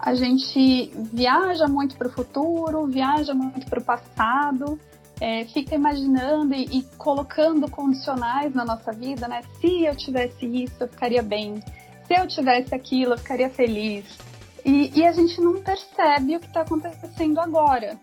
[0.00, 4.78] a gente viaja muito para o futuro, viaja muito para o passado
[5.20, 9.42] é, fica imaginando e, e, colocando condicionais na nossa vida, né?
[9.60, 11.62] Se eu tivesse isso, eu ficaria bem.
[12.06, 14.06] Se eu tivesse aquilo, eu ficaria feliz.
[14.64, 17.98] E, e a gente não percebe o que está acontecendo agora,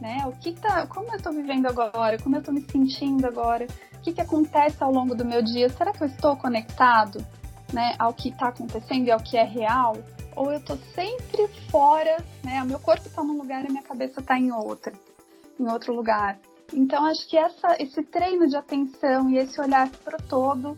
[0.00, 0.24] né?
[0.26, 4.00] O que tá, como eu estou vivendo agora, como eu estou me sentindo agora, o
[4.00, 5.68] que, que acontece ao longo do meu dia?
[5.68, 7.24] Será que eu estou conectado,
[7.72, 9.96] né, ao que está acontecendo e ao que é real?
[10.36, 12.62] Ou eu estou sempre fora, né?
[12.62, 14.92] O meu corpo está num lugar e a minha cabeça está em outra,
[15.58, 16.38] em outro lugar.
[16.72, 20.76] Então acho que essa, esse treino de atenção e esse olhar para o todo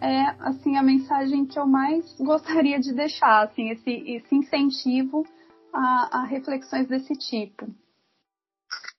[0.00, 5.26] é assim a mensagem que eu mais gostaria de deixar, assim esse, esse incentivo
[5.72, 7.66] a, a reflexões desse tipo.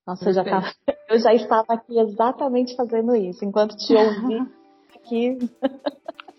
[0.05, 0.73] Nossa, eu já, tava,
[1.09, 4.51] eu já estava aqui exatamente fazendo isso, enquanto te ouvi
[4.95, 5.37] aqui.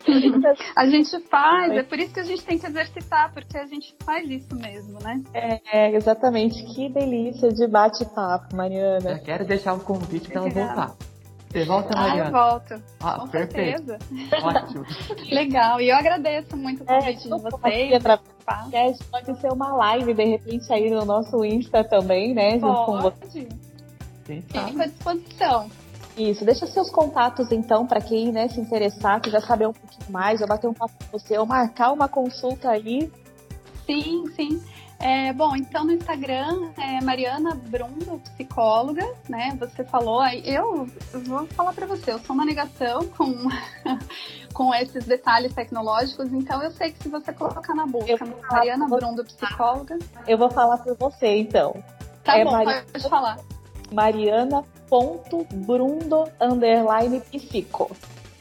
[0.76, 3.94] a gente faz, é por isso que a gente tem que exercitar, porque a gente
[4.04, 5.22] faz isso mesmo, né?
[5.34, 6.62] É, exatamente.
[6.64, 9.10] Que delícia de bate-papo, Mariana.
[9.12, 10.94] Eu quero deixar um convite para ela voltar.
[11.50, 12.22] Você volta, Mariana?
[12.22, 12.82] Ah, eu volto.
[13.00, 13.86] Ah, Com perfeito.
[13.86, 13.98] certeza.
[14.42, 14.86] Ótimo.
[15.34, 15.80] Legal.
[15.80, 18.02] E eu agradeço muito o É, convite de desculpa, vocês.
[18.02, 18.18] Pra...
[18.46, 18.68] Tá?
[19.10, 22.58] Pode ser uma live, de repente, aí no nosso Insta também, né?
[22.58, 23.46] Junto com você.
[23.46, 23.48] Pode.
[24.24, 25.70] Fico à disposição.
[26.16, 30.40] Isso, deixa seus contatos então para quem né, se interessar, quiser saber um pouquinho mais,
[30.40, 33.10] ou bater um papo com você, ou marcar uma consulta aí.
[33.86, 34.62] Sim, sim.
[35.00, 39.56] É, bom, então no Instagram é Mariana Brundo, psicóloga, né?
[39.58, 40.86] Você falou, eu,
[41.24, 43.34] vou falar para você, eu sou uma negação com,
[44.52, 47.86] com esses detalhes tecnológicos, então eu sei que se você colocar na
[48.18, 48.86] falar Mariana.
[48.88, 51.82] Brundo, psicóloga, Eu vou falar por você então.
[52.22, 52.50] tá É bom,
[52.92, 53.38] pode falar.
[53.92, 56.30] Mariana.brundo.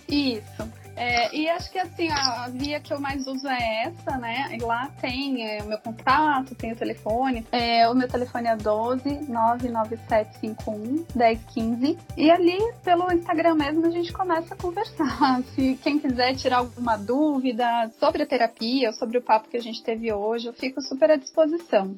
[0.07, 0.79] Isso.
[0.99, 4.49] É, e acho que assim, a, via que eu mais uso é essa, né?
[4.51, 7.47] E lá tem é, o meu contato, tem o telefone.
[7.53, 11.97] É, o meu telefone é 12 99751 1015.
[12.17, 15.41] E ali, pelo Instagram mesmo, a gente começa a conversar.
[15.55, 19.81] Se quem quiser tirar alguma dúvida sobre a terapia sobre o papo que a gente
[19.81, 21.95] teve hoje, eu fico super à disposição.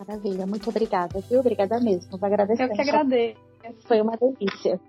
[0.00, 1.40] Maravilha, muito obrigada, viu?
[1.40, 2.12] Obrigada mesmo.
[2.12, 2.70] Nós agradecemos.
[2.70, 3.38] Eu que agradeço.
[3.86, 4.80] Foi uma delícia.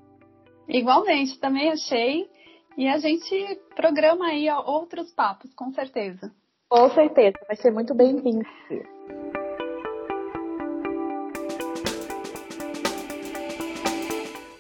[0.70, 2.30] Igualmente, também achei.
[2.78, 6.32] E a gente programa aí outros papos, com certeza.
[6.70, 8.46] Com certeza, vai ser muito bem-vindo.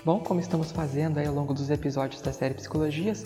[0.03, 3.23] Bom, como estamos fazendo aí ao longo dos episódios da série Psicologias,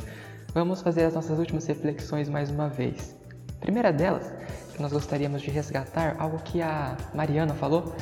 [0.53, 3.17] vamos fazer as nossas últimas reflexões mais uma vez.
[3.57, 4.31] A primeira delas,
[4.81, 7.95] nós gostaríamos de resgatar algo que a Mariana falou,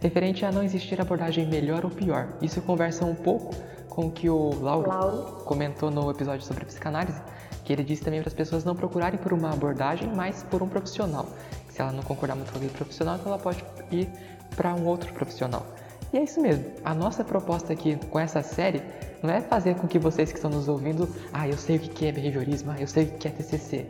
[0.00, 2.28] referente a não existir abordagem melhor ou pior.
[2.40, 3.54] Isso conversa um pouco
[3.88, 5.44] com o que o Lauro, Lauro.
[5.44, 7.20] comentou no episódio sobre psicanálise,
[7.64, 10.68] que ele disse também para as pessoas não procurarem por uma abordagem, mas por um
[10.68, 11.28] profissional.
[11.68, 14.08] Se ela não concordar muito com aquele profissional, então ela pode ir
[14.54, 15.66] para um outro profissional.
[16.12, 16.64] E é isso mesmo.
[16.84, 18.82] A nossa proposta aqui com essa série
[19.22, 22.06] não é fazer com que vocês que estão nos ouvindo, ah, eu sei o que
[22.06, 23.86] é behaviorismo, ah, eu sei o que é TCC.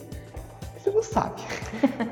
[0.78, 1.42] Você não sabe.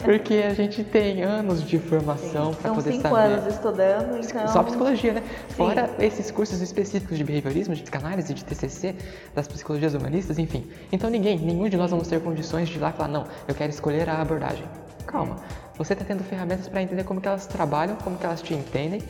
[0.05, 3.21] Porque a gente tem anos de formação para poder cinco saber.
[3.21, 4.49] anos estudando, então...
[4.49, 5.23] Só psicologia, né?
[5.49, 5.55] Sim.
[5.55, 8.97] Fora esses cursos específicos de behaviorismo, de psicanálise, de TCC,
[9.35, 10.69] das psicologias humanistas, enfim.
[10.91, 13.55] Então ninguém, nenhum de nós vamos ter condições de ir lá e falar, não, eu
[13.55, 14.65] quero escolher a abordagem.
[15.07, 15.37] Calma.
[15.79, 19.03] Você está tendo ferramentas para entender como que elas trabalham, como que elas te entendem,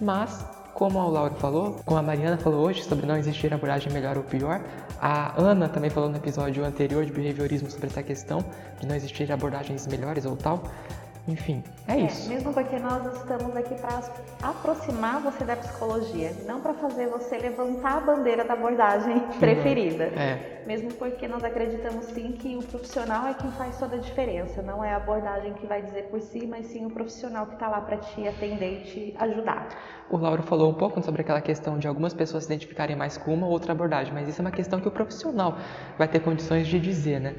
[0.00, 0.44] mas,
[0.76, 4.22] como o Lauro falou, como a Mariana falou hoje sobre não existir abordagem melhor ou
[4.22, 4.60] pior,
[5.00, 8.44] a Ana também falou no episódio anterior de behaviorismo sobre essa questão
[8.78, 10.62] de não existir abordagens melhores ou tal.
[11.28, 12.28] Enfim, é, é isso.
[12.28, 14.00] Mesmo porque nós estamos aqui para
[14.48, 20.04] aproximar você da psicologia, não para fazer você levantar a bandeira da abordagem preferida.
[20.04, 20.62] É.
[20.66, 24.84] Mesmo porque nós acreditamos sim que o profissional é quem faz toda a diferença, não
[24.84, 27.80] é a abordagem que vai dizer por si, mas sim o profissional que está lá
[27.80, 29.68] para te atender e te ajudar.
[30.08, 33.34] O Lauro falou um pouco sobre aquela questão de algumas pessoas se identificarem mais com
[33.34, 35.56] uma ou outra abordagem, mas isso é uma questão que o profissional
[35.98, 37.34] vai ter condições de dizer, né?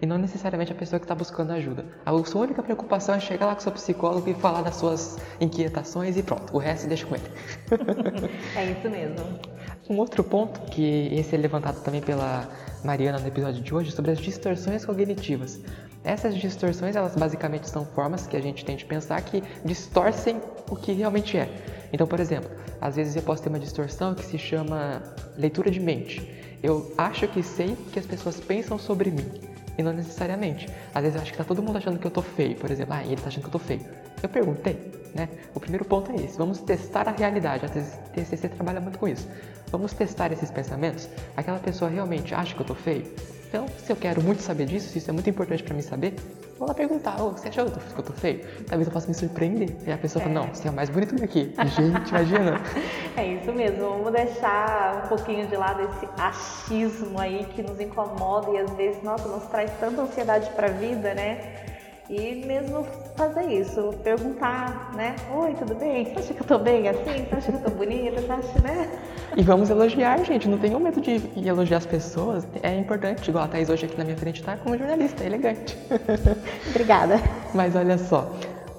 [0.00, 1.84] E não necessariamente a pessoa que está buscando ajuda.
[2.04, 5.18] A sua única preocupação é chegar lá com o seu psicólogo e falar das suas
[5.40, 7.24] inquietações e pronto, o resto deixa com ele.
[8.56, 9.40] é isso mesmo.
[9.88, 12.48] Um outro ponto, que esse é levantado também pela
[12.84, 15.60] Mariana no episódio de hoje, sobre as distorções cognitivas.
[16.02, 20.40] Essas distorções, elas basicamente são formas que a gente tem de pensar que distorcem
[20.70, 21.48] o que realmente é.
[21.92, 25.02] Então, por exemplo, às vezes eu posso ter uma distorção que se chama
[25.36, 26.56] leitura de mente.
[26.62, 29.49] Eu acho que sei o que as pessoas pensam sobre mim
[29.80, 30.68] e não necessariamente.
[30.94, 32.94] Às vezes eu acho que tá todo mundo achando que eu tô feio, por exemplo,
[32.94, 33.84] ah, ele tá achando que eu tô feio.
[34.22, 35.28] Eu perguntei, né?
[35.54, 37.64] O primeiro ponto é esse, vamos testar a realidade.
[37.64, 39.28] A TCC trabalha muito com isso.
[39.70, 41.08] Vamos testar esses pensamentos.
[41.36, 43.04] Aquela pessoa realmente acha que eu tô feio?
[43.50, 46.14] Então, se eu quero muito saber disso, se isso é muito importante para mim saber,
[46.56, 48.46] vou lá perguntar, oh, você achou que eu tô feio?
[48.68, 49.76] Talvez eu possa me surpreender.
[49.84, 50.28] E a pessoa é.
[50.28, 51.52] fala, não, você é o mais bonito daqui.
[51.66, 52.60] Gente, imagina.
[53.16, 58.50] É isso mesmo, vamos deixar um pouquinho de lado esse achismo aí que nos incomoda
[58.52, 61.79] e às vezes, nossa, nos traz tanta ansiedade para a vida, né?
[62.10, 62.84] E mesmo
[63.14, 65.14] fazer isso, perguntar, né?
[65.32, 66.06] Oi, tudo bem?
[66.06, 67.24] Você acha que eu tô bem assim?
[67.24, 68.20] Você acha que eu tô bonita?
[68.20, 68.98] Você acha, né?
[69.36, 70.48] E vamos elogiar, gente.
[70.48, 72.44] Não tenham medo de elogiar as pessoas.
[72.64, 75.78] É importante, igual a Thaís hoje aqui na minha frente tá como jornalista, elegante.
[76.70, 77.20] Obrigada.
[77.54, 78.34] Mas olha só,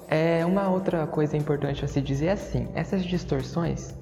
[0.08, 3.94] é uma outra coisa importante a se dizer é assim, essas distorções,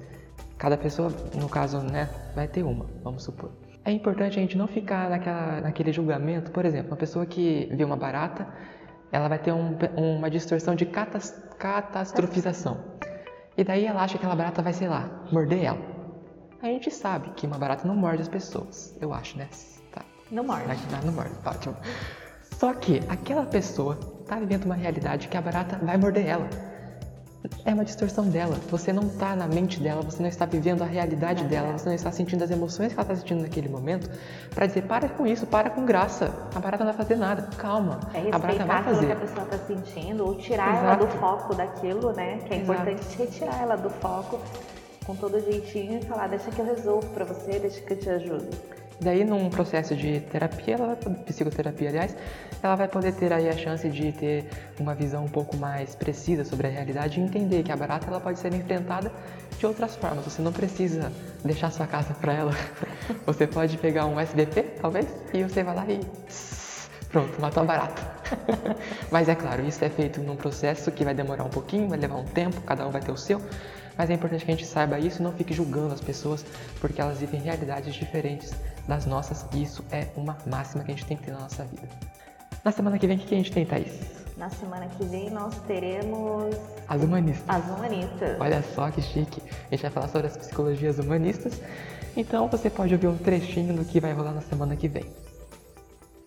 [0.57, 1.09] cada pessoa,
[1.39, 3.49] no caso, né, vai ter uma, vamos supor.
[3.85, 7.85] É importante a gente não ficar naquela, naquele julgamento, por exemplo, uma pessoa que vê
[7.85, 8.45] uma barata
[9.11, 12.77] ela vai ter um, uma distorção de catas, catastrofização.
[13.57, 15.79] E daí ela acha que aquela barata vai, sei lá, morder ela.
[16.61, 19.47] A gente sabe que uma barata não morde as pessoas, eu acho, né?
[19.91, 20.03] Tá.
[20.31, 20.65] Não morde.
[20.91, 21.75] Não, não morde, tá ótimo.
[22.53, 23.95] Só que aquela pessoa
[24.27, 26.70] tá vivendo uma realidade que a barata vai morder ela.
[27.65, 28.55] É uma distorção dela.
[28.69, 31.95] Você não está na mente dela, você não está vivendo a realidade dela, você não
[31.95, 34.09] está sentindo as emoções que ela está sentindo naquele momento
[34.53, 36.31] para dizer para com isso, para com graça.
[36.53, 37.49] A barata não vai fazer nada.
[37.57, 37.99] Calma.
[38.13, 39.05] É a barata vai fazer.
[39.07, 40.85] que a pessoa está sentindo ou tirar Exato.
[40.85, 42.37] ela do foco daquilo, né?
[42.45, 42.81] Que é Exato.
[42.81, 44.39] importante retirar ela do foco
[45.05, 48.09] com todo jeitinho e falar, deixa que eu resolvo para você, deixa que eu te
[48.09, 48.80] ajudo.
[49.01, 50.95] Daí, num processo de terapia, ela,
[51.25, 52.15] psicoterapia, aliás,
[52.61, 54.45] ela vai poder ter aí a chance de ter
[54.79, 58.19] uma visão um pouco mais precisa sobre a realidade e entender que a barata ela
[58.19, 59.11] pode ser enfrentada
[59.57, 60.23] de outras formas.
[60.25, 61.11] Você não precisa
[61.43, 62.51] deixar sua casa para ela.
[63.25, 65.99] Você pode pegar um SBP, talvez, e você vai lá e
[67.09, 68.01] pronto, matou a barata.
[69.11, 72.17] Mas é claro, isso é feito num processo que vai demorar um pouquinho, vai levar
[72.17, 73.41] um tempo, cada um vai ter o seu.
[74.01, 76.43] Mas é importante que a gente saiba isso e não fique julgando as pessoas
[76.79, 78.51] porque elas vivem realidades diferentes
[78.87, 81.63] das nossas e isso é uma máxima que a gente tem que ter na nossa
[81.65, 81.87] vida.
[82.65, 83.93] Na semana que vem, o que a gente tem, Thaís?
[84.35, 86.55] Na semana que vem nós teremos.
[86.87, 87.47] As humanistas.
[87.47, 88.41] As humanistas.
[88.41, 89.39] Olha só que chique.
[89.67, 91.61] A gente vai falar sobre as psicologias humanistas.
[92.17, 95.05] Então você pode ouvir um trechinho do que vai rolar na semana que vem.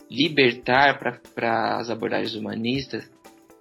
[0.09, 1.01] Libertar
[1.35, 3.11] para as abordagens humanistas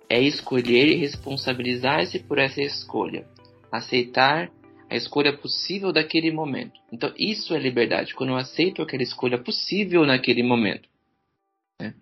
[0.07, 3.32] é escolher e responsabilizar-se por essa escolha.
[3.73, 4.51] Aceitar
[4.89, 6.79] a escolha possível daquele momento.
[6.91, 10.87] Então, isso é liberdade, quando eu aceito aquela escolha possível naquele momento.
[11.81, 11.95] Né?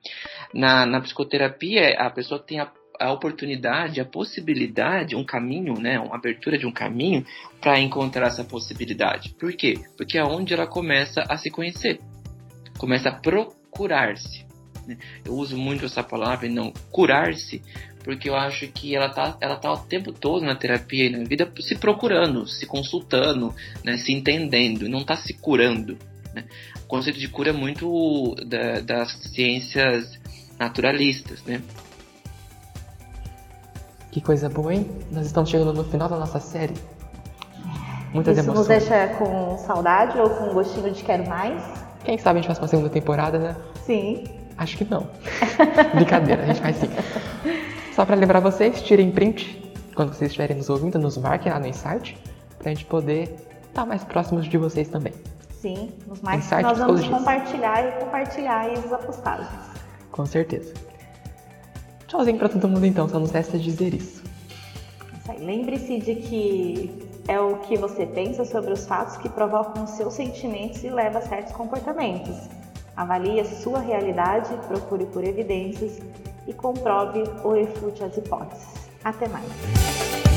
[0.54, 2.70] Na, na psicoterapia, a pessoa tem a,
[3.00, 7.26] a oportunidade, a possibilidade, um caminho, né, uma abertura de um caminho
[7.62, 9.34] para encontrar essa possibilidade.
[9.40, 9.76] Por quê?
[9.96, 12.00] Porque é onde ela começa a se conhecer,
[12.78, 14.46] começa a procurar-se.
[14.86, 14.98] Né?
[15.24, 17.62] Eu uso muito essa palavra, não curar-se,
[18.04, 21.24] porque eu acho que ela tá, ela tá o tempo todo na terapia e na
[21.24, 25.98] vida se procurando, se consultando, né, se entendendo, não está se curando.
[26.34, 26.46] Né?
[26.84, 30.20] O conceito de cura é muito da, das ciências
[30.58, 31.62] naturalistas, né?
[34.12, 34.90] Que coisa boa, hein?
[35.12, 36.74] Nós estamos chegando no final da nossa série.
[38.14, 38.68] Muitas Isso emoções.
[38.68, 41.64] nos deixa com saudade ou com gostinho de quero mais?
[42.04, 43.56] Quem sabe a gente faz uma segunda temporada, né?
[43.86, 44.26] Sim.
[44.58, 45.08] Acho que não.
[45.96, 46.90] Brincadeira, a gente faz sim.
[48.02, 49.62] Só para lembrar vocês, tirem print
[49.94, 52.18] quando vocês estiverem nos ouvindo, nos marquem lá no Insight,
[52.58, 53.36] pra gente poder
[53.68, 55.14] estar mais próximos de vocês também.
[55.52, 59.48] Sim, nos mais Insight nós vamos compartilhar e compartilhar aí as postagens.
[60.12, 60.74] Com certeza.
[62.08, 64.24] Tchauzinho pra todo mundo então, só nos resta dizer isso.
[65.38, 70.16] Lembre-se de que é o que você pensa sobre os fatos que provocam os seus
[70.16, 72.50] sentimentos e leva a certos comportamentos.
[72.96, 76.00] Avalie a sua realidade, procure por evidências
[76.48, 78.68] e comprove ou refute as hipóteses.
[79.04, 80.31] Até mais!